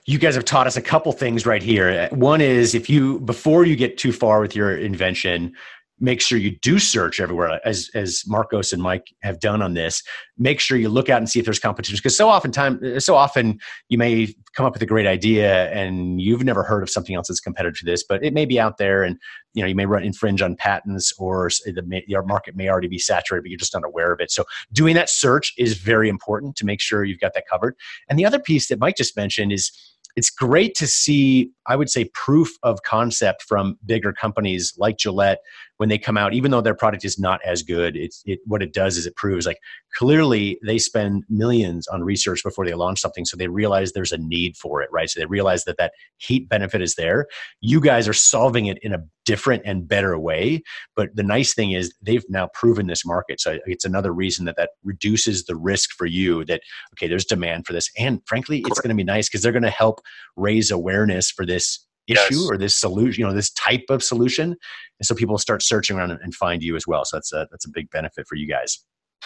you 0.06 0.18
guys 0.18 0.36
have 0.36 0.46
taught 0.46 0.68
us 0.68 0.78
a 0.78 0.82
couple 0.82 1.12
things 1.12 1.46
right 1.46 1.62
here. 1.62 2.08
One 2.12 2.42
is 2.42 2.76
if 2.76 2.90
you 2.90 3.20
before 3.22 3.66
you 3.66 3.76
get 3.76 3.98
too 3.98 4.12
far 4.12 4.42
with 4.42 4.56
your 4.56 4.76
invention, 4.76 5.54
make 6.00 6.22
sure 6.22 6.38
you 6.38 6.52
do 6.60 6.80
search 6.80 7.20
everywhere 7.20 7.60
as 7.66 7.90
as 7.94 8.24
marcos 8.28 8.72
and 8.74 8.82
mike 8.82 9.08
have 9.22 9.40
done 9.40 9.62
on 9.62 9.74
this. 9.74 10.02
Make 10.38 10.60
sure 10.60 10.78
you 10.78 10.90
look 10.90 11.10
out 11.10 11.18
and 11.18 11.30
see 11.30 11.40
if 11.40 11.46
there's 11.46 11.60
competition 11.60 11.98
because 11.98 12.16
so 12.16 12.30
often 12.30 12.52
time 12.52 13.00
so 13.00 13.16
often 13.16 13.60
you 13.90 13.98
may 13.98 14.34
come 14.56 14.66
up 14.66 14.74
with 14.74 14.82
a 14.82 14.86
great 14.86 15.08
idea 15.08 15.70
and 15.72 16.22
you've 16.22 16.44
never 16.44 16.64
heard 16.64 16.84
of 16.84 16.90
something 16.90 17.16
else 17.16 17.28
that's 17.28 17.40
competitive 17.40 17.78
to 17.80 17.86
this 17.86 18.04
but 18.04 18.24
it 18.24 18.34
may 18.34 18.46
be 18.46 18.60
out 18.60 18.78
there 18.78 19.04
and 19.04 19.18
you 19.54 19.62
know 19.62 19.68
you 19.68 19.76
may 19.76 19.86
run 19.86 20.04
infringe 20.04 20.42
on 20.42 20.56
patents 20.56 21.14
or 21.18 21.50
the 21.66 22.02
your 22.08 22.24
market 22.24 22.56
may 22.56 22.70
already 22.70 22.88
be 22.88 23.00
saturated 23.00 23.44
but 23.44 23.50
you're 23.50 23.58
just 23.58 23.74
not 23.74 23.86
aware 23.86 24.12
of 24.12 24.20
it. 24.20 24.32
So 24.32 24.46
doing 24.72 24.96
that 24.96 25.10
search 25.10 25.54
is 25.58 25.78
very 25.78 26.10
important 26.10 26.56
to 26.58 26.66
make 26.66 26.82
sure 26.82 27.04
you've 27.04 27.20
got 27.20 27.34
that 27.34 27.48
covered. 27.48 27.76
And 28.10 28.18
the 28.18 28.26
other 28.26 28.40
piece 28.40 28.68
that 28.70 28.80
mike 28.80 28.96
just 28.96 29.16
mentioned 29.16 29.52
is 29.52 29.72
it's 30.16 30.30
great 30.30 30.76
to 30.76 30.88
see, 30.88 31.52
I 31.68 31.76
would 31.76 31.90
say, 31.90 32.10
proof 32.14 32.50
of 32.64 32.82
concept 32.84 33.44
from 33.44 33.78
bigger 33.86 34.12
companies 34.12 34.74
like 34.78 34.98
Gillette 34.98 35.40
when 35.80 35.88
they 35.88 35.98
come 35.98 36.18
out, 36.18 36.34
even 36.34 36.52
though 36.52 36.60
their 36.60 36.76
product 36.76 37.06
is 37.06 37.18
not 37.18 37.40
as 37.46 37.64
good. 37.64 37.96
It's 37.96 38.22
it, 38.26 38.40
what 38.46 38.62
it 38.62 38.74
does 38.74 38.98
is 38.98 39.06
it 39.06 39.16
proves 39.16 39.46
like 39.46 39.60
clearly 39.96 40.60
they 40.66 40.78
spend 40.78 41.24
millions 41.30 41.88
on 41.88 42.04
research 42.04 42.44
before 42.44 42.66
they 42.66 42.74
launch 42.74 43.00
something, 43.00 43.24
so 43.24 43.38
they 43.38 43.48
realize 43.48 43.94
there's 43.94 44.12
a 44.12 44.18
need 44.18 44.58
for 44.58 44.82
it, 44.82 44.90
right? 44.92 45.10
So 45.10 45.22
they 45.22 45.26
realize 45.26 45.64
that 45.64 45.78
that 45.78 45.94
heat 46.18 46.50
benefit 46.50 46.82
is 46.82 46.96
there. 46.96 47.28
You 47.62 47.80
guys 47.80 48.10
are 48.10 48.14
solving 48.14 48.66
it 48.66 48.78
in 48.82 48.94
a 48.94 49.00
different 49.26 49.64
and 49.64 49.88
better 49.88 50.20
way. 50.20 50.62
But 50.96 51.16
the 51.16 51.24
nice 51.24 51.54
thing 51.54 51.72
is 51.72 51.94
they've 52.02 52.26
now 52.30 52.50
proven 52.54 52.88
this 52.88 53.06
market. 53.06 53.40
So 53.40 53.60
it's 53.66 53.86
another 53.86 54.12
reason 54.12 54.46
that 54.46 54.58
that 54.58 54.72
reduces 54.84 55.46
the 55.46 55.56
risk 55.56 55.92
for 55.92 56.08
you 56.08 56.44
that, 56.46 56.62
okay, 56.96 57.08
there's 57.08 57.26
demand 57.26 57.68
for 57.68 57.74
this. 57.74 57.90
And 57.98 58.22
frankly, 58.26 58.64
it's 58.66 58.82
going 58.82 58.90
to 58.90 58.96
be 58.96 59.04
nice 59.04 59.30
because 59.30 59.44
they're 59.44 59.52
going 59.52 59.64
to 59.64 59.70
help 59.70 60.02
raise 60.36 60.72
awareness 60.72 61.32
for 61.32 61.46
this 61.46 61.86
issue 62.10 62.36
yes. 62.36 62.48
or 62.50 62.58
this 62.58 62.76
solution, 62.76 63.22
you 63.22 63.28
know, 63.28 63.34
this 63.34 63.52
type 63.52 63.86
of 63.90 64.04
solution. 64.04 64.50
And 64.52 65.06
so 65.06 65.16
people 65.16 65.38
start 65.38 65.64
searching 65.64 65.98
around 65.98 66.12
and 66.12 66.34
find 66.34 66.62
you 66.62 66.76
as 66.76 66.86
well. 66.88 67.06
So 67.06 67.18
that's 67.18 67.34
a, 67.34 67.48
that's 67.52 67.66
a 67.66 67.70
big 67.70 67.90
benefit 67.90 68.28
for 68.28 68.36
you 68.36 68.48
guys. 68.48 68.80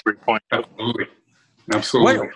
Great 0.05 0.21
point. 0.21 0.43
Absolutely. 0.51 1.05
Absolutely. 1.73 2.17
What, 2.17 2.29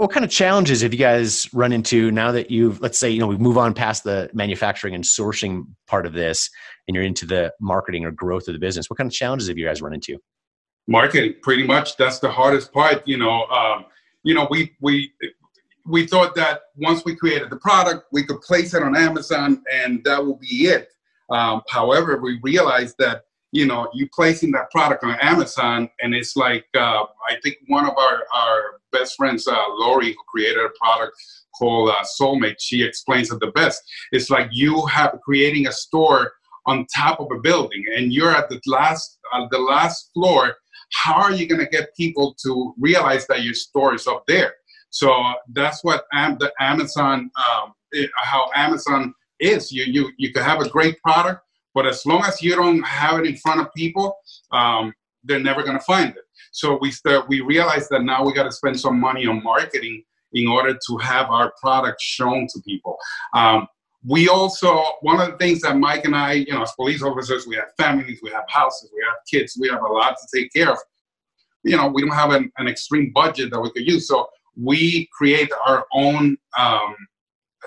what 0.00 0.10
kind 0.10 0.24
of 0.24 0.30
challenges 0.30 0.82
have 0.82 0.92
you 0.92 0.98
guys 0.98 1.52
run 1.52 1.72
into 1.72 2.10
now 2.10 2.30
that 2.32 2.50
you've 2.50 2.80
let's 2.80 2.98
say 2.98 3.10
you 3.10 3.18
know 3.18 3.26
we 3.26 3.36
move 3.36 3.58
on 3.58 3.74
past 3.74 4.04
the 4.04 4.30
manufacturing 4.32 4.94
and 4.94 5.02
sourcing 5.02 5.64
part 5.86 6.06
of 6.06 6.12
this 6.12 6.48
and 6.86 6.94
you're 6.94 7.04
into 7.04 7.26
the 7.26 7.52
marketing 7.60 8.04
or 8.04 8.10
growth 8.10 8.46
of 8.46 8.54
the 8.54 8.60
business 8.60 8.88
what 8.88 8.96
kind 8.96 9.08
of 9.08 9.12
challenges 9.12 9.48
have 9.48 9.58
you 9.58 9.66
guys 9.66 9.82
run 9.82 9.92
into 9.92 10.16
marketing 10.86 11.34
pretty 11.42 11.66
much 11.66 11.96
that's 11.96 12.20
the 12.20 12.30
hardest 12.30 12.72
part 12.72 13.02
you 13.06 13.16
know 13.16 13.44
um, 13.46 13.84
you 14.22 14.34
know 14.34 14.46
we 14.50 14.76
we 14.80 15.12
we 15.86 16.06
thought 16.06 16.34
that 16.34 16.62
once 16.76 17.04
we 17.04 17.14
created 17.14 17.50
the 17.50 17.56
product 17.56 18.06
we 18.12 18.24
could 18.24 18.40
place 18.42 18.74
it 18.74 18.82
on 18.82 18.96
amazon 18.96 19.62
and 19.72 20.02
that 20.04 20.24
will 20.24 20.36
be 20.36 20.66
it 20.66 20.88
um, 21.30 21.62
however 21.68 22.18
we 22.20 22.38
realized 22.42 22.96
that 22.98 23.24
you 23.52 23.66
know, 23.66 23.88
you 23.92 24.08
placing 24.14 24.52
that 24.52 24.70
product 24.70 25.02
on 25.02 25.18
Amazon, 25.20 25.88
and 26.00 26.14
it's 26.14 26.36
like 26.36 26.66
uh, 26.76 27.04
I 27.28 27.36
think 27.42 27.56
one 27.66 27.84
of 27.84 27.96
our 27.96 28.22
our 28.32 28.80
best 28.92 29.16
friends, 29.16 29.46
uh, 29.48 29.56
Lori, 29.70 30.12
who 30.12 30.22
created 30.28 30.64
a 30.64 30.70
product 30.80 31.16
called 31.58 31.90
uh, 31.90 32.04
Soulmate, 32.20 32.56
she 32.58 32.82
explains 32.82 33.30
it 33.32 33.40
the 33.40 33.48
best. 33.48 33.82
It's 34.12 34.30
like 34.30 34.48
you 34.52 34.86
have 34.86 35.18
creating 35.24 35.66
a 35.66 35.72
store 35.72 36.32
on 36.66 36.86
top 36.94 37.20
of 37.20 37.28
a 37.34 37.40
building, 37.40 37.84
and 37.96 38.12
you're 38.12 38.34
at 38.34 38.48
the 38.48 38.60
last 38.66 39.18
uh, 39.32 39.46
the 39.50 39.58
last 39.58 40.10
floor. 40.14 40.56
How 40.92 41.14
are 41.14 41.32
you 41.32 41.46
going 41.46 41.60
to 41.60 41.70
get 41.70 41.94
people 41.96 42.34
to 42.44 42.74
realize 42.78 43.26
that 43.28 43.42
your 43.42 43.54
store 43.54 43.94
is 43.94 44.06
up 44.08 44.24
there? 44.26 44.54
So 44.90 45.32
that's 45.48 45.82
what 45.82 46.04
Am- 46.12 46.38
the 46.38 46.52
Amazon, 46.60 47.30
um, 47.36 47.72
it, 47.92 48.10
how 48.16 48.50
Amazon 48.54 49.14
is. 49.38 49.72
You 49.72 49.84
you 49.84 50.10
you 50.18 50.32
can 50.32 50.42
have 50.42 50.60
a 50.60 50.68
great 50.68 51.00
product 51.00 51.42
but 51.74 51.86
as 51.86 52.04
long 52.04 52.24
as 52.24 52.42
you 52.42 52.54
don't 52.56 52.82
have 52.82 53.20
it 53.20 53.26
in 53.26 53.36
front 53.36 53.60
of 53.60 53.72
people, 53.74 54.16
um, 54.52 54.92
they're 55.24 55.40
never 55.40 55.62
going 55.62 55.78
to 55.78 55.84
find 55.84 56.10
it. 56.10 56.24
So 56.52 56.78
we 56.80 56.90
start, 56.90 57.28
we 57.28 57.40
realize 57.40 57.88
that 57.90 58.02
now 58.02 58.24
we 58.24 58.32
got 58.32 58.44
to 58.44 58.52
spend 58.52 58.80
some 58.80 58.98
money 58.98 59.26
on 59.26 59.42
marketing 59.42 60.02
in 60.32 60.48
order 60.48 60.76
to 60.86 60.96
have 60.98 61.30
our 61.30 61.52
product 61.60 62.00
shown 62.00 62.46
to 62.52 62.60
people. 62.62 62.96
Um, 63.34 63.68
we 64.06 64.28
also 64.28 64.82
one 65.02 65.20
of 65.20 65.30
the 65.30 65.36
things 65.36 65.60
that 65.60 65.76
Mike 65.76 66.06
and 66.06 66.16
I, 66.16 66.32
you 66.32 66.52
know, 66.52 66.62
as 66.62 66.72
police 66.72 67.02
officers, 67.02 67.46
we 67.46 67.56
have 67.56 67.68
families, 67.76 68.20
we 68.22 68.30
have 68.30 68.44
houses, 68.48 68.90
we 68.94 69.02
have 69.06 69.16
kids, 69.30 69.58
we 69.60 69.68
have 69.68 69.82
a 69.82 69.92
lot 69.92 70.16
to 70.16 70.38
take 70.38 70.52
care 70.52 70.70
of. 70.70 70.78
You 71.64 71.76
know, 71.76 71.88
we 71.88 72.00
don't 72.00 72.16
have 72.16 72.30
an, 72.30 72.50
an 72.56 72.66
extreme 72.66 73.12
budget 73.12 73.50
that 73.50 73.60
we 73.60 73.70
could 73.70 73.86
use, 73.86 74.08
so 74.08 74.26
we 74.56 75.08
create 75.16 75.50
our 75.66 75.86
own 75.92 76.36
um, 76.58 76.94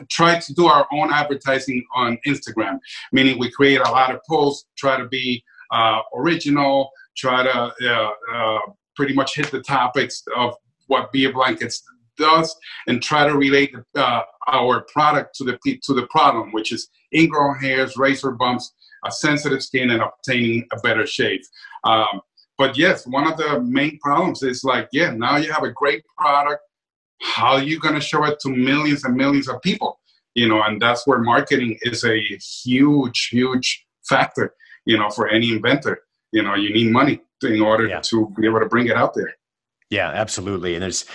try 0.09 0.39
to 0.39 0.53
do 0.53 0.65
our 0.65 0.87
own 0.91 1.11
advertising 1.11 1.83
on 1.95 2.17
Instagram, 2.27 2.79
meaning 3.11 3.37
we 3.37 3.51
create 3.51 3.79
a 3.79 3.91
lot 3.91 4.13
of 4.13 4.21
posts, 4.27 4.67
try 4.77 4.97
to 4.97 5.07
be 5.07 5.43
uh, 5.71 5.99
original, 6.15 6.89
try 7.15 7.43
to 7.43 7.73
uh, 7.89 8.11
uh, 8.33 8.59
pretty 8.95 9.13
much 9.13 9.35
hit 9.35 9.51
the 9.51 9.61
topics 9.61 10.23
of 10.35 10.55
what 10.87 11.11
Beard 11.11 11.33
Blankets 11.33 11.83
does, 12.17 12.55
and 12.87 13.01
try 13.01 13.27
to 13.27 13.37
relate 13.37 13.73
uh, 13.95 14.21
our 14.47 14.85
product 14.91 15.35
to 15.35 15.43
the 15.43 15.57
to 15.83 15.93
the 15.93 16.07
problem, 16.09 16.51
which 16.51 16.71
is 16.71 16.89
ingrown 17.13 17.59
hairs, 17.59 17.97
razor 17.97 18.31
bumps, 18.31 18.73
a 19.05 19.11
sensitive 19.11 19.63
skin, 19.63 19.91
and 19.91 20.01
obtaining 20.01 20.65
a 20.71 20.79
better 20.79 21.05
shave. 21.05 21.41
Um, 21.83 22.21
but 22.57 22.77
yes, 22.77 23.07
one 23.07 23.27
of 23.27 23.37
the 23.37 23.61
main 23.61 23.97
problems 23.99 24.43
is 24.43 24.63
like, 24.63 24.87
yeah, 24.91 25.11
now 25.11 25.37
you 25.37 25.51
have 25.51 25.63
a 25.63 25.71
great 25.71 26.03
product 26.17 26.61
how 27.23 27.53
are 27.53 27.63
you 27.63 27.79
going 27.79 27.95
to 27.95 28.01
show 28.01 28.23
it 28.25 28.39
to 28.39 28.49
millions 28.49 29.03
and 29.03 29.15
millions 29.15 29.47
of 29.47 29.61
people 29.61 29.99
you 30.35 30.47
know 30.47 30.61
and 30.63 30.81
that's 30.81 31.07
where 31.07 31.19
marketing 31.19 31.77
is 31.83 32.03
a 32.03 32.19
huge 32.63 33.29
huge 33.31 33.85
factor 34.07 34.53
you 34.85 34.97
know 34.97 35.09
for 35.09 35.27
any 35.27 35.51
inventor 35.51 35.99
you 36.31 36.43
know 36.43 36.55
you 36.55 36.73
need 36.73 36.91
money 36.91 37.21
in 37.43 37.61
order 37.61 37.87
yeah. 37.87 37.99
to 38.01 38.33
be 38.39 38.47
able 38.47 38.59
to 38.59 38.67
bring 38.67 38.87
it 38.87 38.95
out 38.95 39.13
there 39.13 39.33
yeah 39.89 40.09
absolutely 40.09 40.75
and 40.75 40.83
there's 40.83 41.05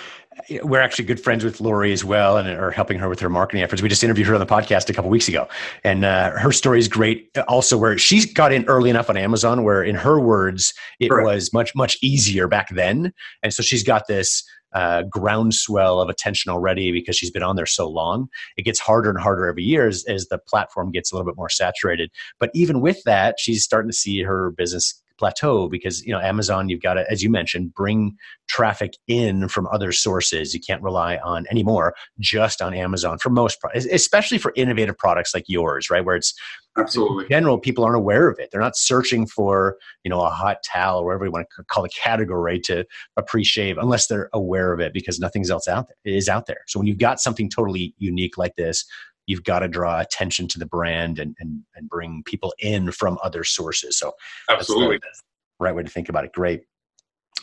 we're 0.62 0.80
actually 0.80 1.04
good 1.04 1.20
friends 1.20 1.44
with 1.44 1.60
Lori 1.60 1.92
as 1.92 2.04
well, 2.04 2.36
and 2.36 2.48
are 2.48 2.70
helping 2.70 2.98
her 2.98 3.08
with 3.08 3.20
her 3.20 3.28
marketing 3.28 3.62
efforts. 3.62 3.82
We 3.82 3.88
just 3.88 4.04
interviewed 4.04 4.26
her 4.28 4.34
on 4.34 4.40
the 4.40 4.46
podcast 4.46 4.88
a 4.88 4.92
couple 4.92 5.10
weeks 5.10 5.28
ago, 5.28 5.48
and 5.84 6.04
uh, 6.04 6.30
her 6.32 6.52
story 6.52 6.78
is 6.78 6.88
great. 6.88 7.30
Also, 7.48 7.76
where 7.76 7.98
she 7.98 8.32
got 8.32 8.52
in 8.52 8.64
early 8.66 8.90
enough 8.90 9.10
on 9.10 9.16
Amazon, 9.16 9.64
where 9.64 9.82
in 9.82 9.94
her 9.94 10.20
words, 10.20 10.72
it 11.00 11.08
Correct. 11.10 11.26
was 11.26 11.52
much 11.52 11.74
much 11.74 11.98
easier 12.02 12.48
back 12.48 12.68
then, 12.70 13.12
and 13.42 13.52
so 13.52 13.62
she's 13.62 13.82
got 13.82 14.06
this 14.06 14.44
uh, 14.72 15.02
groundswell 15.04 16.00
of 16.00 16.08
attention 16.08 16.50
already 16.50 16.92
because 16.92 17.16
she's 17.16 17.30
been 17.30 17.42
on 17.42 17.56
there 17.56 17.66
so 17.66 17.88
long. 17.88 18.28
It 18.56 18.62
gets 18.62 18.78
harder 18.78 19.10
and 19.10 19.18
harder 19.18 19.46
every 19.46 19.64
year 19.64 19.86
as, 19.88 20.04
as 20.08 20.26
the 20.26 20.38
platform 20.38 20.90
gets 20.90 21.10
a 21.10 21.14
little 21.14 21.30
bit 21.30 21.36
more 21.36 21.48
saturated. 21.48 22.10
But 22.38 22.50
even 22.54 22.80
with 22.80 23.02
that, 23.04 23.36
she's 23.38 23.64
starting 23.64 23.90
to 23.90 23.96
see 23.96 24.22
her 24.22 24.50
business 24.50 25.00
plateau 25.18 25.68
because 25.68 26.04
you 26.04 26.12
know 26.12 26.20
Amazon 26.20 26.68
you've 26.68 26.82
got 26.82 26.94
to 26.94 27.04
as 27.10 27.22
you 27.22 27.30
mentioned 27.30 27.74
bring 27.74 28.16
traffic 28.48 28.94
in 29.06 29.48
from 29.48 29.66
other 29.68 29.92
sources. 29.92 30.54
You 30.54 30.60
can't 30.60 30.82
rely 30.82 31.18
on 31.18 31.46
anymore 31.50 31.94
just 32.18 32.62
on 32.62 32.74
Amazon 32.74 33.18
for 33.18 33.30
most 33.30 33.58
especially 33.74 34.38
for 34.38 34.52
innovative 34.56 34.96
products 34.96 35.34
like 35.34 35.44
yours 35.48 35.90
right? 35.90 36.04
Where 36.04 36.16
it's 36.16 36.34
absolutely. 36.76 37.24
in 37.24 37.30
general 37.30 37.58
people 37.58 37.84
aren't 37.84 37.96
aware 37.96 38.28
of 38.28 38.38
it. 38.38 38.50
They're 38.50 38.60
not 38.60 38.76
searching 38.76 39.26
for 39.26 39.76
you 40.04 40.10
know 40.10 40.22
a 40.22 40.30
hot 40.30 40.58
towel 40.64 41.00
or 41.00 41.06
whatever 41.06 41.26
you 41.26 41.30
want 41.30 41.46
to 41.56 41.64
call 41.64 41.84
a 41.84 41.88
category 41.88 42.60
to 42.60 42.84
a 43.16 43.22
pre-shave 43.22 43.78
unless 43.78 44.06
they're 44.06 44.30
aware 44.32 44.72
of 44.72 44.80
it 44.80 44.92
because 44.92 45.18
nothing's 45.18 45.50
else 45.50 45.68
out 45.68 45.88
there 45.88 46.14
is 46.14 46.28
out 46.28 46.46
there. 46.46 46.60
So 46.66 46.78
when 46.78 46.86
you've 46.86 46.98
got 46.98 47.20
something 47.20 47.50
totally 47.50 47.94
unique 47.98 48.38
like 48.38 48.54
this 48.56 48.84
you've 49.28 49.44
got 49.44 49.60
to 49.60 49.68
draw 49.68 50.00
attention 50.00 50.48
to 50.48 50.58
the 50.58 50.66
brand 50.66 51.20
and, 51.20 51.36
and, 51.38 51.62
and 51.76 51.88
bring 51.88 52.24
people 52.24 52.52
in 52.58 52.90
from 52.90 53.18
other 53.22 53.44
sources. 53.44 53.96
So 53.96 54.12
absolutely 54.50 54.98
right 55.60 55.74
way 55.74 55.82
to 55.82 55.90
think 55.90 56.08
about 56.08 56.24
it. 56.24 56.32
Great. 56.32 56.62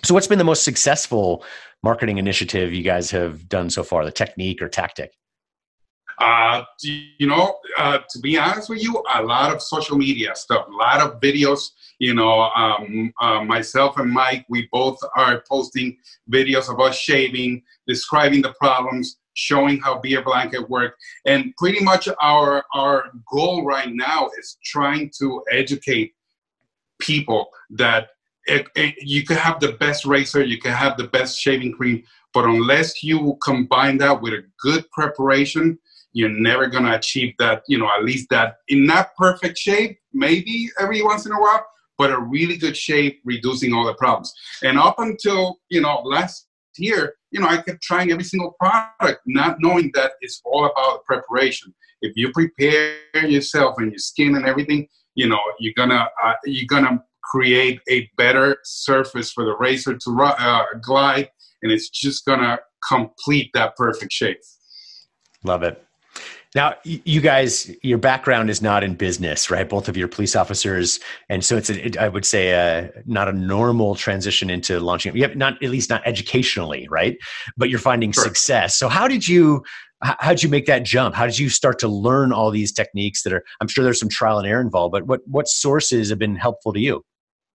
So 0.04 0.13
what's 0.13 0.28
been 0.28 0.38
the 0.38 0.43
most 0.43 0.63
successful 0.63 1.43
marketing 1.84 2.17
initiative 2.17 2.74
you 2.74 2.84
guys 2.84 3.12
have 3.12 3.48
done 3.48 3.69
so 3.69 3.84
far, 3.84 4.04
the 4.04 4.12
technique 4.12 4.62
or 4.62 4.67
tactic? 4.67 5.13
Uh, 6.19 6.63
you 6.82 7.28
know, 7.28 7.58
uh, 7.78 8.00
to 8.10 8.19
be 8.19 8.38
honest 8.38 8.69
with 8.69 8.82
you, 8.82 9.04
a 9.13 9.21
lot 9.21 9.54
of 9.54 9.62
social 9.62 9.98
media 9.98 10.34
stuff, 10.34 10.65
a 10.67 10.71
lot 10.71 11.02
of 11.02 11.19
videos. 11.19 11.69
You 12.00 12.13
know, 12.13 12.41
um, 12.56 13.12
uh, 13.21 13.43
myself 13.43 13.98
and 13.98 14.12
Mike, 14.12 14.45
we 14.50 14.69
both 14.71 14.98
are 15.17 15.43
posting 15.50 15.98
videos 16.32 16.74
about 16.74 16.95
shaving, 16.95 17.63
describing 17.88 18.41
the 18.41 18.54
problems, 18.60 19.17
showing 19.36 19.80
how 19.80 20.00
beard 20.00 20.26
blanket 20.26 20.69
work 20.69 20.95
and 21.26 21.54
pretty 21.58 21.84
much 21.84 22.08
our 22.21 22.63
our 22.74 23.12
goal 23.32 23.63
right 23.63 23.93
now 23.93 24.30
is 24.39 24.58
trying 24.63 25.12
to 25.17 25.43
educate 25.52 26.13
people 27.00 27.50
that 27.69 28.10
it, 28.48 28.67
it, 28.76 28.95
you 29.00 29.24
can 29.24 29.38
have 29.38 29.60
the 29.60 29.74
best 29.74 30.06
razor 30.06 30.43
you 30.43 30.60
can 30.60 30.71
have 30.71 30.98
the 30.98 31.08
best 31.08 31.39
shaving 31.39 31.74
cream 31.74 32.04
but 32.34 32.45
unless 32.45 33.04
you 33.04 33.38
combine 33.43 33.98
that 33.98 34.21
with 34.21 34.34
a 34.34 34.43
good 34.60 34.89
preparation 34.91 35.78
you're 36.13 36.30
never 36.30 36.67
going 36.67 36.86
to 36.86 36.95
achieve 36.95 37.34
that 37.39 37.63
you 37.67 37.78
know 37.78 37.89
at 37.98 38.04
least 38.04 38.30
that 38.30 38.58
in 38.69 38.86
not 38.86 39.15
perfect 39.17 39.58
shape 39.58 40.00
maybe 40.13 40.69
every 40.80 41.02
once 41.02 41.26
in 41.26 41.32
a 41.32 41.39
while 41.39 41.65
but 41.98 42.12
a 42.12 42.19
really 42.19 42.58
good 42.58 42.76
shape 42.76 43.21
reducing 43.24 43.74
all 43.74 43.86
the 43.86 43.93
problems. 43.95 44.34
And 44.63 44.78
up 44.78 45.00
until 45.00 45.60
you 45.69 45.82
know 45.82 46.02
last 46.04 46.48
year 46.78 47.15
you 47.36 47.41
know 47.41 47.48
i 47.48 47.58
kept 47.58 47.82
trying 47.84 48.12
every 48.12 48.24
single 48.24 48.56
product 48.60 49.21
not 49.26 49.58
knowing 49.60 49.91
that 49.93 50.13
it's 50.21 50.41
all 50.45 50.65
about 50.65 51.04
preparation. 51.04 51.74
If 52.02 52.13
you 52.15 52.32
prepare 52.32 52.98
yourself 53.28 53.76
and 53.78 53.91
your 53.91 54.00
skin 54.00 54.36
and 54.36 54.45
everything 54.45 54.88
you 55.15 55.28
know 55.28 55.39
you're 55.60 55.74
gonna 55.76 56.08
uh, 56.24 56.34
you're 56.45 56.67
gonna 56.67 57.04
create 57.24 57.82
a 57.89 58.10
better 58.17 58.58
surface 58.63 59.32
for 59.32 59.43
the 59.43 59.56
razor 59.58 59.98
to 59.98 60.21
uh, 60.21 60.63
glide 60.82 61.30
and 61.62 61.71
it's 61.71 61.89
just 61.89 62.26
gonna 62.26 62.60
complete 62.88 63.52
that 63.54 63.76
perfect 63.76 64.13
shape. 64.13 64.39
Love 65.43 65.63
it 65.63 65.85
now, 66.56 66.76
you 66.84 67.20
guys, 67.20 67.70
your 67.84 67.98
background 67.98 68.50
is 68.50 68.62
not 68.62 68.82
in 68.82 68.96
business, 68.96 69.52
right? 69.52 69.68
Both 69.68 69.89
of 69.89 69.98
your 69.98 70.08
police 70.08 70.38
officers, 70.38 71.02
and 71.28 71.44
so 71.44 71.58
it's, 71.58 71.70
a, 71.70 71.86
it, 71.86 71.98
I 71.98 72.08
would 72.08 72.26
say, 72.26 72.52
a, 72.52 72.91
not 73.06 73.28
a 73.28 73.34
normal 73.34 73.94
transition 73.96 74.50
into 74.50 74.80
launching. 74.80 75.13
You 75.18 75.24
have 75.24 75.36
not, 75.36 75.62
at 75.62 75.70
least 75.70 75.89
not 75.89 76.02
educationally, 76.06 76.88
right? 76.89 77.18
But 77.58 77.70
you're 77.70 77.78
finding 77.78 78.13
sure. 78.13 78.24
success. 78.24 78.78
So, 78.78 78.88
how 78.88 79.10
did 79.10 79.28
you, 79.28 79.63
how 80.02 80.30
did 80.30 80.44
you 80.44 80.50
make 80.50 80.65
that 80.68 80.84
jump? 80.84 81.13
How 81.13 81.26
did 81.26 81.38
you 81.38 81.50
start 81.50 81.78
to 81.80 81.89
learn 81.89 82.32
all 82.32 82.52
these 82.52 82.72
techniques 82.72 83.24
that 83.24 83.34
are? 83.34 83.44
I'm 83.60 83.68
sure 83.68 83.84
there's 83.84 84.00
some 84.00 84.10
trial 84.10 84.39
and 84.39 84.48
error 84.48 84.62
involved, 84.62 84.94
but 84.94 85.08
what 85.08 85.22
what 85.28 85.50
sources 85.50 86.10
have 86.10 86.20
been 86.20 86.38
helpful 86.38 86.72
to 86.72 86.80
you? 86.80 87.04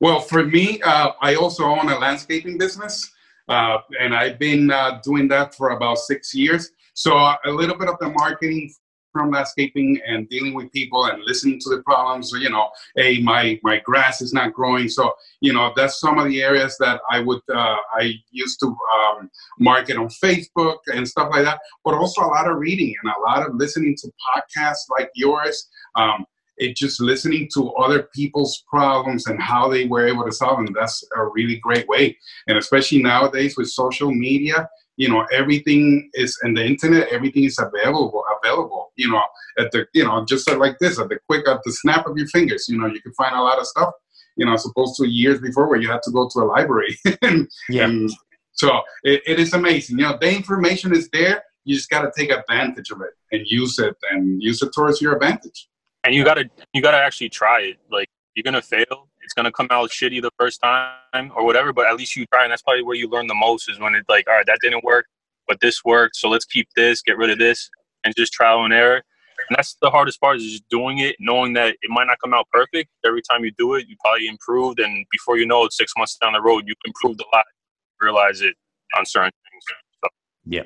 Well, 0.00 0.20
for 0.20 0.44
me, 0.44 0.80
uh, 0.82 1.12
I 1.22 1.36
also 1.36 1.64
own 1.64 1.88
a 1.88 1.98
landscaping 1.98 2.58
business, 2.58 3.10
uh, 3.48 3.78
and 3.98 4.14
I've 4.14 4.38
been 4.38 4.70
uh, 4.70 5.00
doing 5.02 5.26
that 5.28 5.54
for 5.54 5.70
about 5.70 5.98
six 5.98 6.34
years. 6.34 6.70
So 6.94 7.16
a 7.16 7.38
little 7.46 7.76
bit 7.76 7.88
of 7.88 7.98
the 7.98 8.10
marketing 8.10 8.70
from 9.12 9.30
landscaping 9.30 10.00
and 10.06 10.28
dealing 10.28 10.54
with 10.54 10.72
people 10.72 11.06
and 11.06 11.22
listening 11.24 11.58
to 11.60 11.70
the 11.70 11.82
problems. 11.82 12.32
You 12.32 12.50
know, 12.50 12.70
hey, 12.96 13.20
my 13.20 13.58
my 13.62 13.78
grass 13.80 14.20
is 14.20 14.32
not 14.32 14.52
growing. 14.52 14.88
So 14.88 15.12
you 15.40 15.52
know, 15.52 15.72
that's 15.76 16.00
some 16.00 16.18
of 16.18 16.28
the 16.28 16.42
areas 16.42 16.76
that 16.78 17.00
I 17.10 17.20
would 17.20 17.42
uh, 17.52 17.76
I 17.94 18.14
used 18.30 18.60
to 18.60 18.66
um, 18.66 19.30
market 19.58 19.96
on 19.96 20.08
Facebook 20.08 20.78
and 20.92 21.06
stuff 21.06 21.28
like 21.30 21.44
that. 21.44 21.60
But 21.84 21.94
also 21.94 22.22
a 22.22 22.26
lot 22.26 22.48
of 22.48 22.58
reading 22.58 22.94
and 23.02 23.12
a 23.12 23.20
lot 23.20 23.46
of 23.46 23.54
listening 23.54 23.96
to 23.96 24.10
podcasts 24.34 24.88
like 24.90 25.10
yours. 25.14 25.68
Um, 25.94 26.26
it 26.56 26.76
just 26.76 27.00
listening 27.00 27.48
to 27.54 27.72
other 27.72 28.10
people's 28.14 28.64
problems 28.68 29.26
and 29.26 29.40
how 29.40 29.70
they 29.70 29.86
were 29.86 30.06
able 30.06 30.26
to 30.26 30.32
solve 30.32 30.58
them. 30.58 30.74
That's 30.78 31.02
a 31.16 31.24
really 31.24 31.56
great 31.56 31.88
way. 31.88 32.18
And 32.48 32.58
especially 32.58 33.02
nowadays 33.02 33.56
with 33.56 33.70
social 33.70 34.12
media, 34.12 34.68
you 35.00 35.08
know 35.08 35.24
everything 35.32 36.10
is 36.12 36.38
in 36.44 36.52
the 36.52 36.64
internet 36.64 37.08
everything 37.08 37.44
is 37.44 37.58
available 37.58 38.22
available 38.42 38.92
you 38.96 39.10
know 39.10 39.22
at 39.58 39.70
the 39.72 39.86
you 39.94 40.04
know 40.04 40.24
just 40.24 40.50
like 40.50 40.76
this 40.78 40.98
at 40.98 41.08
the 41.08 41.18
quick 41.28 41.46
at 41.48 41.60
the 41.64 41.72
snap 41.72 42.06
of 42.06 42.16
your 42.16 42.26
fingers 42.28 42.66
you 42.68 42.78
know 42.78 42.86
you 42.86 43.00
can 43.00 43.12
find 43.14 43.34
a 43.34 43.40
lot 43.40 43.58
of 43.58 43.66
stuff 43.66 43.92
you 44.36 44.46
know 44.46 44.56
supposed 44.56 44.96
to 44.96 45.06
years 45.06 45.40
before 45.40 45.68
where 45.68 45.80
you 45.80 45.90
had 45.90 46.02
to 46.02 46.10
go 46.10 46.28
to 46.28 46.40
a 46.40 46.44
library. 46.46 46.96
And, 47.22 47.48
yeah. 47.68 47.84
and 47.84 48.10
so 48.52 48.80
it, 49.02 49.22
it 49.26 49.38
is 49.38 49.52
amazing 49.52 49.98
you 49.98 50.04
know 50.04 50.16
the 50.20 50.34
information 50.34 50.94
is 50.94 51.08
there 51.12 51.42
you 51.64 51.76
just 51.76 51.90
got 51.90 52.02
to 52.02 52.10
take 52.16 52.30
advantage 52.30 52.90
of 52.90 53.00
it 53.02 53.10
and 53.32 53.46
use 53.46 53.78
it 53.78 53.94
and 54.10 54.42
use 54.42 54.62
it 54.62 54.70
towards 54.74 55.00
your 55.00 55.12
advantage. 55.14 55.68
And 56.04 56.14
you 56.14 56.24
got 56.24 56.34
to 56.34 56.48
you 56.72 56.80
got 56.80 56.92
to 56.92 56.96
actually 56.96 57.28
try 57.28 57.60
it 57.60 57.76
like 57.90 58.08
you're 58.34 58.42
gonna 58.42 58.62
fail 58.62 59.08
it's 59.22 59.34
gonna 59.34 59.52
come 59.52 59.68
out 59.70 59.90
shitty 59.90 60.20
the 60.20 60.30
first 60.38 60.60
time 60.60 61.30
or 61.36 61.44
whatever, 61.44 61.72
but 61.72 61.86
at 61.86 61.96
least 61.96 62.16
you 62.16 62.26
try, 62.26 62.42
and 62.42 62.50
that's 62.50 62.62
probably 62.62 62.82
where 62.82 62.96
you 62.96 63.08
learn 63.08 63.26
the 63.26 63.34
most 63.34 63.68
is 63.70 63.78
when 63.78 63.94
it's 63.94 64.08
like, 64.08 64.26
all 64.28 64.34
right, 64.34 64.46
that 64.46 64.58
didn't 64.60 64.82
work, 64.82 65.06
but 65.46 65.60
this 65.60 65.84
worked, 65.84 66.16
so 66.16 66.28
let's 66.28 66.44
keep 66.44 66.68
this, 66.74 67.00
get 67.00 67.16
rid 67.16 67.30
of 67.30 67.38
this, 67.38 67.70
and 68.04 68.14
just 68.16 68.32
trial 68.32 68.64
and 68.64 68.72
error. 68.72 69.02
And 69.48 69.56
that's 69.56 69.76
the 69.80 69.90
hardest 69.90 70.20
part 70.20 70.36
is 70.36 70.44
just 70.44 70.68
doing 70.68 70.98
it, 70.98 71.16
knowing 71.18 71.54
that 71.54 71.74
it 71.80 71.90
might 71.90 72.06
not 72.06 72.18
come 72.22 72.34
out 72.34 72.46
perfect. 72.52 72.90
Every 73.04 73.22
time 73.30 73.44
you 73.44 73.52
do 73.58 73.74
it, 73.74 73.86
you 73.88 73.96
probably 74.04 74.28
improved, 74.28 74.80
and 74.80 75.06
before 75.10 75.38
you 75.38 75.46
know 75.46 75.64
it, 75.64 75.72
six 75.72 75.92
months 75.96 76.16
down 76.20 76.34
the 76.34 76.40
road, 76.40 76.64
you've 76.66 76.76
improved 76.84 77.20
a 77.20 77.36
lot. 77.36 77.44
Realize 78.00 78.42
it 78.42 78.54
on 78.96 79.06
certain 79.06 79.30
things. 79.50 79.64
So. 80.02 80.08
Yeah. 80.46 80.62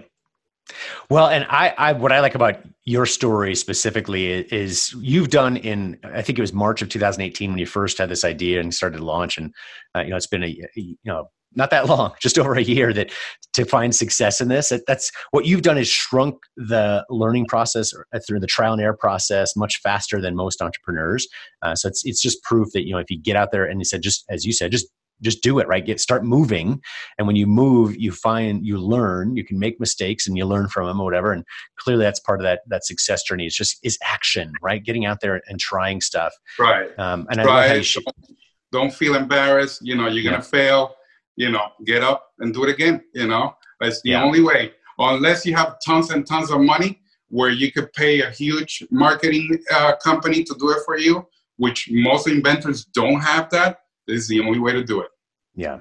Well, 1.10 1.28
and 1.28 1.46
I, 1.48 1.74
I, 1.76 1.92
what 1.92 2.10
I 2.10 2.20
like 2.20 2.34
about 2.34 2.56
your 2.84 3.06
story 3.06 3.54
specifically 3.54 4.30
is 4.52 4.94
you've 4.98 5.28
done 5.28 5.56
in, 5.58 5.98
I 6.04 6.22
think 6.22 6.38
it 6.38 6.42
was 6.42 6.52
March 6.52 6.80
of 6.80 6.88
2018 6.88 7.50
when 7.50 7.58
you 7.58 7.66
first 7.66 7.98
had 7.98 8.08
this 8.08 8.24
idea 8.24 8.60
and 8.60 8.72
started 8.72 8.98
to 8.98 9.04
launch, 9.04 9.36
and 9.36 9.52
uh, 9.94 10.00
you 10.00 10.10
know 10.10 10.16
it's 10.16 10.26
been 10.26 10.44
a, 10.44 10.56
you 10.74 10.96
know 11.04 11.30
not 11.56 11.70
that 11.70 11.86
long, 11.86 12.12
just 12.20 12.38
over 12.38 12.54
a 12.54 12.62
year 12.62 12.92
that 12.92 13.10
to 13.54 13.64
find 13.64 13.94
success 13.94 14.40
in 14.40 14.48
this. 14.48 14.72
That's 14.86 15.10
what 15.30 15.46
you've 15.46 15.62
done 15.62 15.78
is 15.78 15.88
shrunk 15.88 16.36
the 16.56 17.04
learning 17.08 17.46
process 17.46 17.92
uh, 17.94 18.20
through 18.26 18.40
the 18.40 18.46
trial 18.46 18.72
and 18.72 18.82
error 18.82 18.96
process 18.96 19.56
much 19.56 19.80
faster 19.80 20.20
than 20.20 20.34
most 20.36 20.60
entrepreneurs. 20.60 21.26
Uh, 21.62 21.74
so 21.74 21.88
it's 21.88 22.04
it's 22.04 22.20
just 22.20 22.42
proof 22.42 22.68
that 22.72 22.86
you 22.86 22.92
know 22.92 22.98
if 22.98 23.10
you 23.10 23.18
get 23.18 23.36
out 23.36 23.52
there 23.52 23.64
and 23.64 23.80
you 23.80 23.84
said 23.84 24.02
just 24.02 24.24
as 24.28 24.44
you 24.44 24.52
said 24.52 24.70
just 24.70 24.86
just 25.22 25.42
do 25.42 25.60
it 25.60 25.68
right? 25.68 25.86
Get 25.86 26.00
start 26.00 26.24
moving. 26.24 26.82
And 27.18 27.26
when 27.26 27.36
you 27.36 27.46
move 27.46 27.96
you 27.96 28.10
find 28.12 28.66
you 28.66 28.78
learn 28.78 29.36
you 29.36 29.44
can 29.44 29.58
make 29.58 29.78
mistakes 29.78 30.26
and 30.26 30.36
you 30.36 30.44
learn 30.44 30.68
from 30.68 30.86
them 30.86 31.00
or 31.00 31.04
whatever. 31.04 31.32
And 31.32 31.44
clearly 31.78 32.04
that's 32.04 32.20
part 32.20 32.40
of 32.40 32.44
that 32.44 32.62
that 32.66 32.84
success 32.84 33.22
journey. 33.22 33.46
It's 33.46 33.56
just 33.56 33.78
is 33.82 33.96
action 34.02 34.52
right? 34.60 34.84
Getting 34.84 35.06
out 35.06 35.20
there 35.20 35.40
and 35.46 35.58
trying 35.60 36.00
stuff. 36.00 36.32
Right. 36.58 36.96
Um, 36.98 37.26
and 37.30 37.44
right. 37.44 37.70
I 37.70 37.80
sh- 37.82 37.98
don't, 38.04 38.38
don't, 38.72 38.94
feel 38.94 39.14
embarrassed. 39.14 39.80
You 39.82 39.94
know 39.94 40.08
you're 40.08 40.28
gonna 40.28 40.42
fail 40.42 40.96
you 41.36 41.50
know 41.50 41.66
get 41.84 42.02
up 42.02 42.30
and 42.38 42.54
do 42.54 42.64
it 42.64 42.70
again 42.70 43.02
you 43.14 43.26
know 43.26 43.54
that's 43.80 44.00
the 44.02 44.10
yeah. 44.10 44.22
only 44.22 44.42
way 44.42 44.72
unless 44.98 45.44
you 45.44 45.54
have 45.54 45.76
tons 45.84 46.10
and 46.10 46.26
tons 46.26 46.50
of 46.50 46.60
money 46.60 47.00
where 47.28 47.50
you 47.50 47.72
could 47.72 47.92
pay 47.94 48.22
a 48.22 48.30
huge 48.30 48.84
marketing 48.90 49.58
uh, 49.72 49.94
company 49.96 50.44
to 50.44 50.54
do 50.58 50.70
it 50.70 50.78
for 50.84 50.98
you 50.98 51.26
which 51.56 51.88
most 51.90 52.28
inventors 52.28 52.84
don't 52.86 53.20
have 53.20 53.48
that 53.50 53.78
this 54.06 54.22
is 54.22 54.28
the 54.28 54.40
only 54.40 54.58
way 54.58 54.72
to 54.72 54.84
do 54.84 55.00
it. 55.00 55.08
Yeah. 55.54 55.80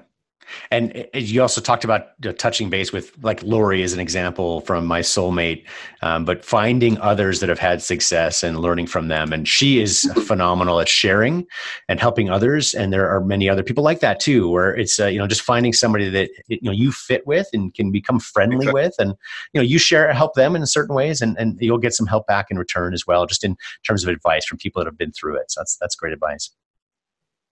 And 0.70 1.08
you 1.14 1.42
also 1.42 1.60
talked 1.60 1.84
about 1.84 2.08
touching 2.38 2.70
base 2.70 2.92
with 2.92 3.12
like 3.22 3.42
Lori 3.42 3.82
as 3.82 3.92
an 3.92 4.00
example 4.00 4.60
from 4.62 4.86
my 4.86 5.00
soulmate, 5.00 5.64
um, 6.02 6.24
but 6.24 6.44
finding 6.44 6.98
others 6.98 7.40
that 7.40 7.48
have 7.48 7.58
had 7.58 7.82
success 7.82 8.42
and 8.42 8.60
learning 8.60 8.86
from 8.86 9.08
them. 9.08 9.32
And 9.32 9.46
she 9.46 9.80
is 9.80 10.10
phenomenal 10.26 10.80
at 10.80 10.88
sharing 10.88 11.46
and 11.88 12.00
helping 12.00 12.30
others. 12.30 12.74
And 12.74 12.92
there 12.92 13.08
are 13.08 13.20
many 13.20 13.48
other 13.48 13.62
people 13.62 13.84
like 13.84 14.00
that 14.00 14.20
too, 14.20 14.48
where 14.48 14.74
it's 14.74 14.98
uh, 14.98 15.06
you 15.06 15.18
know 15.18 15.26
just 15.26 15.42
finding 15.42 15.72
somebody 15.72 16.08
that 16.10 16.30
you 16.48 16.58
know 16.62 16.72
you 16.72 16.92
fit 16.92 17.26
with 17.26 17.48
and 17.52 17.72
can 17.74 17.90
become 17.90 18.20
friendly 18.20 18.56
exactly. 18.56 18.82
with, 18.82 18.94
and 18.98 19.14
you 19.52 19.60
know 19.60 19.62
you 19.62 19.78
share 19.78 20.12
help 20.12 20.34
them 20.34 20.56
in 20.56 20.66
certain 20.66 20.94
ways, 20.94 21.20
and 21.20 21.36
and 21.38 21.58
you'll 21.60 21.78
get 21.78 21.94
some 21.94 22.06
help 22.06 22.26
back 22.26 22.46
in 22.50 22.58
return 22.58 22.94
as 22.94 23.06
well, 23.06 23.26
just 23.26 23.44
in 23.44 23.56
terms 23.86 24.02
of 24.04 24.08
advice 24.08 24.44
from 24.44 24.58
people 24.58 24.80
that 24.80 24.86
have 24.86 24.98
been 24.98 25.12
through 25.12 25.36
it. 25.36 25.50
So 25.50 25.60
that's 25.60 25.76
that's 25.76 25.94
great 25.94 26.12
advice. 26.12 26.50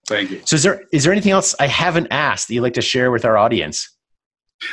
Thank 0.07 0.31
you. 0.31 0.43
So, 0.45 0.57
is 0.57 0.63
there 0.63 0.85
is 0.93 1.05
there 1.05 1.13
anything 1.13 1.33
else 1.33 1.55
I 1.61 1.67
haven't 1.67 2.09
asked 2.11 2.49
that 2.49 2.55
you'd 2.55 2.63
like 2.63 2.75
to 2.75 2.83
share 2.83 3.11
with 3.11 3.25
our 3.25 3.37
audience? 3.37 3.89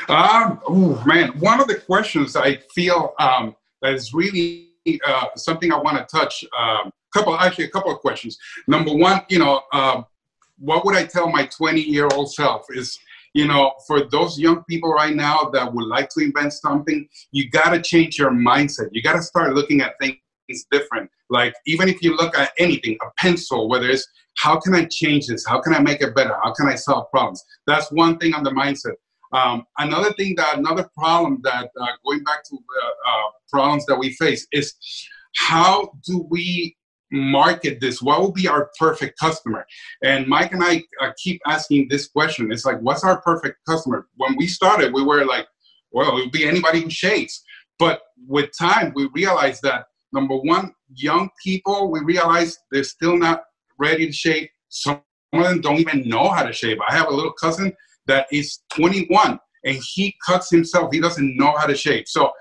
Um, 0.07 0.59
oh 0.67 1.03
man, 1.05 1.29
one 1.39 1.59
of 1.59 1.67
the 1.67 1.75
questions 1.75 2.35
I 2.35 2.57
feel 2.75 3.13
um, 3.19 3.55
that 3.81 3.93
is 3.93 4.13
really 4.13 4.69
uh, 5.05 5.25
something 5.35 5.71
I 5.71 5.77
want 5.77 5.97
to 5.97 6.05
touch. 6.05 6.43
Um, 6.57 6.91
couple, 7.13 7.35
actually, 7.35 7.65
a 7.65 7.69
couple 7.69 7.91
of 7.91 7.99
questions. 7.99 8.37
Number 8.67 8.93
one, 8.93 9.21
you 9.29 9.39
know, 9.39 9.61
uh, 9.73 10.03
what 10.59 10.85
would 10.85 10.95
I 10.95 11.05
tell 11.05 11.29
my 11.29 11.45
20 11.45 11.81
year 11.81 12.07
old 12.13 12.31
self? 12.31 12.65
Is 12.69 12.99
you 13.33 13.47
know, 13.47 13.73
for 13.85 14.09
those 14.09 14.39
young 14.39 14.63
people 14.63 14.91
right 14.91 15.15
now 15.15 15.49
that 15.53 15.71
would 15.71 15.85
like 15.85 16.09
to 16.09 16.23
invent 16.23 16.53
something, 16.53 17.07
you 17.31 17.49
got 17.49 17.69
to 17.69 17.81
change 17.81 18.17
your 18.17 18.31
mindset. 18.31 18.89
You 18.91 19.01
got 19.03 19.13
to 19.13 19.21
start 19.21 19.53
looking 19.53 19.81
at 19.81 19.93
things 19.99 20.17
different. 20.71 21.09
Like 21.29 21.53
even 21.65 21.89
if 21.89 22.01
you 22.01 22.15
look 22.15 22.37
at 22.37 22.51
anything, 22.57 22.97
a 23.01 23.07
pencil, 23.17 23.69
whether 23.69 23.89
it's 23.89 24.07
how 24.37 24.59
can 24.59 24.73
I 24.73 24.85
change 24.85 25.27
this? 25.27 25.45
How 25.45 25.59
can 25.61 25.73
I 25.73 25.79
make 25.79 26.01
it 26.01 26.15
better? 26.15 26.35
How 26.43 26.53
can 26.53 26.67
I 26.67 26.75
solve 26.75 27.09
problems? 27.11 27.43
That's 27.67 27.91
one 27.91 28.17
thing 28.17 28.33
on 28.33 28.43
the 28.43 28.51
mindset. 28.51 28.93
Um, 29.31 29.63
another 29.77 30.11
thing 30.13 30.35
that 30.37 30.57
another 30.57 30.89
problem 30.97 31.39
that 31.43 31.69
uh, 31.79 31.87
going 32.05 32.23
back 32.23 32.43
to 32.45 32.55
uh, 32.55 32.87
uh, 33.09 33.29
problems 33.49 33.85
that 33.85 33.97
we 33.97 34.13
face 34.13 34.47
is 34.51 34.73
how 35.35 35.91
do 36.05 36.25
we 36.29 36.75
market 37.11 37.79
this? 37.79 38.01
What 38.01 38.21
will 38.21 38.31
be 38.31 38.47
our 38.47 38.69
perfect 38.77 39.19
customer? 39.19 39.65
And 40.03 40.27
Mike 40.27 40.51
and 40.51 40.63
I 40.63 40.83
uh, 41.01 41.11
keep 41.21 41.41
asking 41.45 41.87
this 41.89 42.07
question. 42.07 42.51
It's 42.51 42.65
like, 42.65 42.79
what's 42.79 43.03
our 43.03 43.21
perfect 43.21 43.57
customer? 43.67 44.07
When 44.17 44.35
we 44.37 44.47
started, 44.47 44.93
we 44.93 45.03
were 45.03 45.25
like, 45.25 45.47
well, 45.91 46.17
it 46.17 46.21
would 46.21 46.31
be 46.31 46.47
anybody 46.47 46.81
who 46.81 46.89
shaves. 46.89 47.43
But 47.77 48.01
with 48.27 48.49
time, 48.59 48.91
we 48.95 49.09
realized 49.13 49.61
that 49.63 49.85
number 50.13 50.35
one, 50.35 50.73
young 50.93 51.29
people, 51.43 51.91
we 51.91 51.99
realize 52.01 52.57
they're 52.71 52.83
still 52.83 53.17
not 53.17 53.43
ready 53.77 54.05
to 54.07 54.11
shave. 54.11 54.49
Some 54.69 55.01
of 55.33 55.43
them 55.43 55.61
don't 55.61 55.77
even 55.77 56.07
know 56.07 56.29
how 56.29 56.43
to 56.43 56.53
shave. 56.53 56.77
I 56.87 56.95
have 56.95 57.07
a 57.07 57.13
little 57.13 57.33
cousin 57.33 57.73
that 58.07 58.27
is 58.31 58.59
21 58.73 59.39
and 59.63 59.77
he 59.93 60.15
cuts 60.25 60.49
himself. 60.49 60.91
He 60.91 60.99
doesn't 60.99 61.37
know 61.37 61.53
how 61.57 61.65
to 61.65 61.75
shave. 61.75 62.05
So 62.07 62.31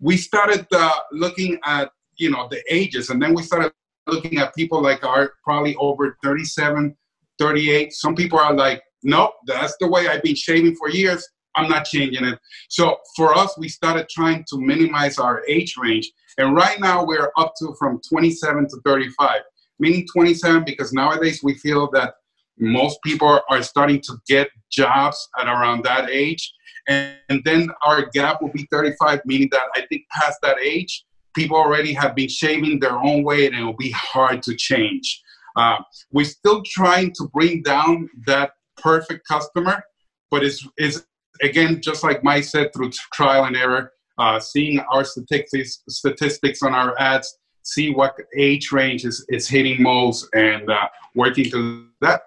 we 0.00 0.16
started 0.16 0.66
uh, 0.72 0.92
looking 1.12 1.58
at 1.64 1.90
you 2.16 2.30
know 2.30 2.48
the 2.50 2.62
ages, 2.68 3.10
and 3.10 3.22
then 3.22 3.34
we 3.34 3.42
started 3.42 3.72
looking 4.06 4.38
at 4.38 4.54
people 4.54 4.82
like 4.82 5.04
are 5.04 5.32
probably 5.44 5.76
over 5.76 6.16
37, 6.22 6.96
38. 7.38 7.92
Some 7.92 8.14
people 8.14 8.38
are 8.38 8.54
like, 8.54 8.82
nope, 9.02 9.32
that's 9.46 9.76
the 9.80 9.88
way 9.88 10.08
I've 10.08 10.22
been 10.22 10.34
shaving 10.34 10.74
for 10.76 10.88
years. 10.88 11.28
I'm 11.58 11.68
not 11.68 11.84
changing 11.84 12.24
it. 12.24 12.38
So 12.68 12.98
for 13.16 13.36
us, 13.36 13.56
we 13.58 13.68
started 13.68 14.08
trying 14.08 14.44
to 14.50 14.58
minimize 14.58 15.18
our 15.18 15.42
age 15.48 15.74
range. 15.76 16.10
And 16.38 16.54
right 16.54 16.78
now 16.78 17.04
we're 17.04 17.32
up 17.36 17.54
to 17.58 17.74
from 17.78 18.00
27 18.08 18.68
to 18.68 18.80
35, 18.84 19.40
meaning 19.80 20.06
27 20.14 20.64
because 20.64 20.92
nowadays 20.92 21.40
we 21.42 21.54
feel 21.54 21.90
that 21.90 22.14
most 22.60 23.00
people 23.04 23.40
are 23.48 23.62
starting 23.62 24.00
to 24.02 24.14
get 24.28 24.48
jobs 24.70 25.28
at 25.38 25.48
around 25.48 25.84
that 25.84 26.08
age. 26.10 26.52
And, 26.88 27.16
and 27.28 27.42
then 27.44 27.70
our 27.84 28.06
gap 28.14 28.40
will 28.40 28.52
be 28.52 28.68
35, 28.70 29.20
meaning 29.24 29.48
that 29.52 29.66
I 29.74 29.82
think 29.88 30.02
past 30.12 30.38
that 30.42 30.58
age, 30.62 31.04
people 31.34 31.56
already 31.56 31.92
have 31.92 32.14
been 32.14 32.28
shaving 32.28 32.78
their 32.78 32.98
own 32.98 33.24
way 33.24 33.46
and 33.46 33.54
it 33.54 33.62
will 33.62 33.76
be 33.76 33.90
hard 33.90 34.42
to 34.44 34.54
change. 34.54 35.22
Uh, 35.56 35.78
we're 36.12 36.24
still 36.24 36.62
trying 36.64 37.12
to 37.14 37.28
bring 37.32 37.62
down 37.62 38.08
that 38.26 38.52
perfect 38.76 39.26
customer, 39.26 39.82
but 40.30 40.44
it's, 40.44 40.66
it's 40.76 41.04
again, 41.42 41.80
just 41.80 42.02
like 42.02 42.22
Mike 42.24 42.44
said, 42.44 42.72
through 42.74 42.90
trial 43.12 43.44
and 43.44 43.56
error, 43.56 43.92
uh, 44.18 44.40
seeing 44.40 44.80
our 44.92 45.04
statistics, 45.04 45.82
statistics 45.88 46.62
on 46.62 46.74
our 46.74 46.98
ads, 47.00 47.38
see 47.62 47.90
what 47.90 48.16
age 48.36 48.72
range 48.72 49.04
is, 49.04 49.24
is 49.28 49.48
hitting 49.48 49.82
most 49.82 50.28
and 50.34 50.70
uh, 50.70 50.88
working 51.14 51.50
to 51.50 51.86
that. 52.00 52.22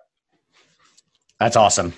That's 1.40 1.56
awesome. 1.56 1.94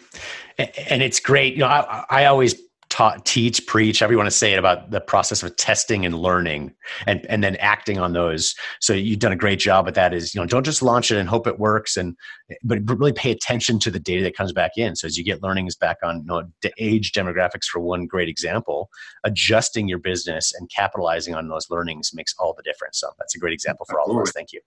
And 0.58 1.02
it's 1.02 1.20
great. 1.20 1.54
You 1.54 1.60
know, 1.60 1.68
I, 1.68 2.06
I 2.10 2.26
always 2.26 2.56
taught, 2.94 3.26
teach, 3.26 3.66
preach, 3.66 4.02
however 4.02 4.14
you 4.14 4.18
want 4.20 4.28
to 4.28 4.32
say 4.32 4.54
it 4.54 4.60
about 4.60 4.92
the 4.92 5.02
process 5.02 5.42
of 5.42 5.56
testing 5.56 6.06
and 6.06 6.14
learning 6.14 6.72
and, 7.08 7.26
and 7.26 7.44
then 7.44 7.56
acting 7.56 7.98
on 7.98 8.14
those. 8.14 8.54
So 8.82 8.94
you've 8.94 9.18
done 9.18 9.32
a 9.32 9.36
great 9.36 9.58
job 9.58 9.88
at 9.88 9.96
that 9.96 10.14
is, 10.14 10.36
you 10.36 10.40
know, 10.40 10.46
don't 10.46 10.64
just 10.64 10.84
launch 10.84 11.10
it 11.10 11.18
and 11.18 11.28
hope 11.28 11.48
it 11.48 11.58
works 11.58 11.98
and, 11.98 12.16
but 12.64 12.78
really 12.88 13.12
pay 13.12 13.32
attention 13.32 13.80
to 13.80 13.90
the 13.90 14.00
data 14.00 14.22
that 14.22 14.38
comes 14.38 14.54
back 14.54 14.74
in. 14.78 14.96
So 14.96 15.08
as 15.08 15.18
you 15.18 15.24
get 15.24 15.42
learnings 15.42 15.76
back 15.76 15.98
on 16.04 16.18
you 16.18 16.26
know, 16.26 16.44
age 16.78 17.14
demographics 17.14 17.66
for 17.66 17.80
one 17.80 18.06
great 18.06 18.30
example, 18.30 18.92
adjusting 19.24 19.88
your 19.88 19.98
business 19.98 20.54
and 20.54 20.70
capitalizing 20.70 21.34
on 21.34 21.48
those 21.48 21.72
learnings 21.72 22.12
makes 22.14 22.36
all 22.38 22.54
the 22.56 22.62
difference. 22.62 23.00
So 23.00 23.10
that's 23.18 23.34
a 23.34 23.40
great 23.40 23.54
example 23.54 23.88
for 23.90 24.00
all 24.00 24.12
of 24.12 24.22
us. 24.22 24.32
Thank 24.34 24.54
you. 24.54 24.62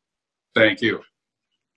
Thank 0.53 0.83
you. 0.83 1.01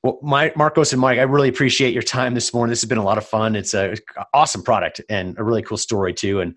Well, 0.02 0.18
my, 0.22 0.54
Marcos 0.56 0.94
and 0.94 1.02
Mike, 1.02 1.20
I 1.20 1.24
really 1.24 1.50
appreciate 1.50 1.94
your 1.94 2.04
time 2.04 2.34
this 2.34 2.54
morning. 2.54 2.70
This 2.70 2.80
has 2.82 2.88
been 2.88 2.98
a 2.98 3.04
lot 3.04 3.18
of 3.18 3.26
fun. 3.26 3.58
It's 3.58 3.74
a 3.74 3.98
awesome 4.34 4.64
product 4.64 5.02
and 5.10 5.38
a 5.38 5.44
really 5.44 5.62
cool 5.62 5.78
story 5.78 6.14
too. 6.14 6.40
And 6.40 6.56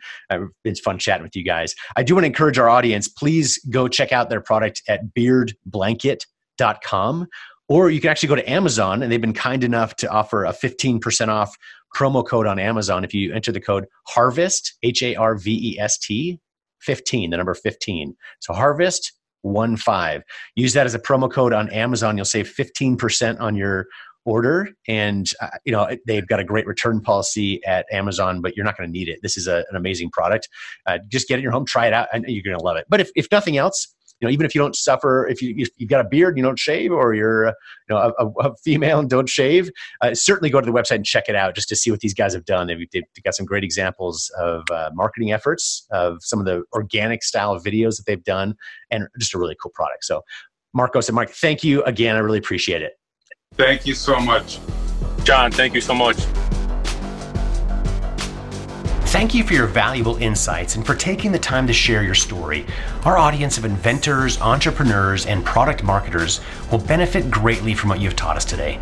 it's 0.65 0.79
fun 0.79 0.99
chatting 0.99 1.25
with 1.25 1.35
you 1.35 1.43
guys. 1.43 1.75
I 1.97 2.05
do 2.05 2.15
want 2.15 2.23
to 2.23 2.29
encourage 2.29 2.57
our 2.59 2.69
audience, 2.69 3.09
please 3.09 3.59
go 3.71 3.89
check 3.89 4.13
out 4.13 4.31
their 4.31 4.41
product 4.41 4.83
at 4.89 5.13
beardblanket.com 5.13 7.27
or 7.69 7.91
you 7.91 8.01
can 8.01 8.11
actually 8.11 8.29
go 8.29 8.37
to 8.37 8.51
Amazon 8.51 9.03
and 9.03 9.11
they've 9.11 9.21
been 9.21 9.33
kind 9.33 9.65
enough 9.65 9.97
to 9.97 10.09
offer 10.09 10.45
a 10.45 10.53
15% 10.53 11.29
off 11.29 11.57
promo 11.97 12.27
code 12.27 12.47
on 12.47 12.61
Amazon. 12.61 13.03
If 13.03 13.13
you 13.13 13.33
enter 13.33 13.51
the 13.51 13.61
code 13.61 13.87
HARVEST, 14.09 14.75
H 14.83 15.03
A 15.03 15.17
R 15.17 15.35
V 15.35 15.73
E 15.73 15.81
S 15.81 15.99
T, 15.99 16.39
15, 16.81 17.31
the 17.31 17.37
number 17.37 17.55
15. 17.55 18.17
So 18.41 18.53
harvest 18.53 19.13
one 19.43 19.77
five. 19.77 20.23
Use 20.57 20.73
that 20.73 20.87
as 20.87 20.95
a 20.95 20.99
promo 20.99 21.31
code 21.31 21.53
on 21.53 21.69
Amazon. 21.71 22.17
You'll 22.17 22.25
save 22.25 22.49
fifteen 22.49 22.97
percent 22.97 23.39
on 23.41 23.55
your 23.55 23.87
order, 24.25 24.69
and 24.89 25.33
uh, 25.41 25.49
you 25.65 25.73
know 25.73 25.89
they've 26.07 26.27
got 26.27 26.41
a 26.41 26.45
great 26.45 26.67
return 26.67 27.01
policy 27.01 27.63
at 27.65 27.87
Amazon. 27.93 28.41
But 28.41 28.57
you're 28.57 28.65
not 28.65 28.77
going 28.77 28.89
to 28.89 28.93
need 28.93 29.09
it. 29.09 29.19
This 29.23 29.37
is 29.37 29.47
a, 29.47 29.65
an 29.71 29.77
amazing 29.77 30.11
product. 30.11 30.49
Uh, 30.87 30.99
just 31.09 31.29
get 31.29 31.35
it 31.35 31.39
in 31.39 31.43
your 31.43 31.53
home, 31.53 31.67
try 31.67 31.87
it 31.87 31.93
out, 31.93 32.09
and 32.13 32.25
you're 32.27 32.43
going 32.43 32.59
to 32.59 32.65
love 32.65 32.77
it. 32.77 32.87
But 32.89 33.01
if 33.01 33.11
if 33.15 33.29
nothing 33.31 33.57
else, 33.57 33.95
you 34.23 34.29
know, 34.29 34.33
even 34.33 34.47
if 34.47 34.55
you 34.55 34.61
don't 34.61 34.77
suffer, 34.77 35.27
if 35.27 35.43
you 35.43 35.67
you've 35.77 35.91
got 35.91 36.01
a 36.01 36.09
beard 36.09 36.31
and 36.31 36.39
you 36.39 36.45
don't 36.45 36.59
shave, 36.59 36.93
or 36.93 37.13
you're 37.13 37.49
uh, 37.49 37.53
you 37.89 37.95
know 37.95 38.15
a, 38.19 38.49
a, 38.49 38.57
female 38.65 39.01
and 39.01 39.11
don't 39.11 39.29
shave, 39.29 39.69
uh, 40.01 40.15
certainly 40.15 40.49
go 40.49 40.61
to 40.61 40.65
the 40.65 40.73
website 40.73 40.95
and 40.95 41.05
check 41.05 41.25
it 41.29 41.35
out 41.35 41.57
just 41.57 41.69
to 41.69 41.75
see 41.75 41.91
what 41.91 41.99
these 41.99 42.15
guys 42.15 42.33
have 42.33 42.45
done. 42.45 42.69
They've, 42.69 42.87
they've 42.93 43.05
got 43.25 43.35
some 43.35 43.45
great 43.45 43.65
examples 43.65 44.31
of 44.39 44.63
uh, 44.71 44.91
marketing 44.95 45.33
efforts, 45.33 45.87
of 45.91 46.19
some 46.21 46.39
of 46.39 46.47
the 46.47 46.63
organic 46.73 47.25
style 47.25 47.59
videos 47.59 47.97
that 47.97 48.05
they've 48.07 48.23
done, 48.23 48.55
and 48.93 49.09
just 49.19 49.35
a 49.35 49.39
really 49.39 49.57
cool 49.61 49.73
product. 49.75 50.05
So, 50.05 50.23
Marcos 50.73 51.09
and 51.09 51.17
Mike, 51.17 51.31
thank 51.31 51.65
you 51.65 51.83
again. 51.83 52.15
I 52.15 52.21
really 52.21 52.39
appreciate 52.39 52.81
it. 52.81 52.93
Thank 53.55 53.87
you 53.87 53.95
so 53.95 54.21
much, 54.21 54.61
John. 55.25 55.51
Thank 55.51 55.75
you 55.75 55.81
so 55.81 55.95
much. 55.95 56.17
Thank 59.23 59.35
you 59.35 59.45
for 59.45 59.55
your 59.55 59.69
valuable 59.69 60.17
insights 60.17 60.75
and 60.75 60.85
for 60.85 60.97
taking 60.97 61.31
the 61.31 61.39
time 61.39 61.69
to 61.69 61.73
share 61.73 62.03
your 62.03 62.13
story. 62.13 62.67
Our 63.05 63.17
audience 63.17 63.57
of 63.57 63.65
inventors, 63.65 64.41
entrepreneurs, 64.41 65.27
and 65.27 65.45
product 65.45 65.85
marketers 65.85 66.41
will 66.73 66.81
benefit 66.81 67.31
greatly 67.31 67.73
from 67.73 67.91
what 67.91 68.01
you've 68.01 68.17
taught 68.17 68.37
us 68.37 68.45
today. 68.45 68.81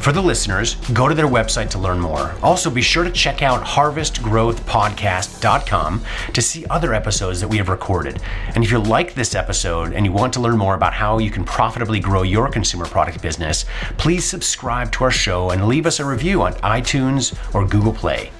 For 0.00 0.10
the 0.10 0.20
listeners, 0.20 0.74
go 0.92 1.06
to 1.06 1.14
their 1.14 1.28
website 1.28 1.70
to 1.70 1.78
learn 1.78 2.00
more. 2.00 2.34
Also, 2.42 2.68
be 2.68 2.82
sure 2.82 3.04
to 3.04 3.12
check 3.12 3.42
out 3.42 3.64
harvestgrowthpodcast.com 3.64 6.04
to 6.32 6.42
see 6.42 6.66
other 6.66 6.92
episodes 6.92 7.40
that 7.40 7.46
we 7.46 7.58
have 7.58 7.68
recorded. 7.68 8.20
And 8.56 8.64
if 8.64 8.72
you 8.72 8.80
like 8.80 9.14
this 9.14 9.36
episode 9.36 9.92
and 9.92 10.04
you 10.04 10.10
want 10.10 10.32
to 10.32 10.40
learn 10.40 10.58
more 10.58 10.74
about 10.74 10.94
how 10.94 11.18
you 11.18 11.30
can 11.30 11.44
profitably 11.44 12.00
grow 12.00 12.22
your 12.22 12.48
consumer 12.48 12.86
product 12.86 13.22
business, 13.22 13.64
please 13.98 14.24
subscribe 14.24 14.90
to 14.90 15.04
our 15.04 15.12
show 15.12 15.50
and 15.50 15.68
leave 15.68 15.86
us 15.86 16.00
a 16.00 16.04
review 16.04 16.42
on 16.42 16.54
iTunes 16.54 17.38
or 17.54 17.64
Google 17.64 17.92
Play. 17.92 18.32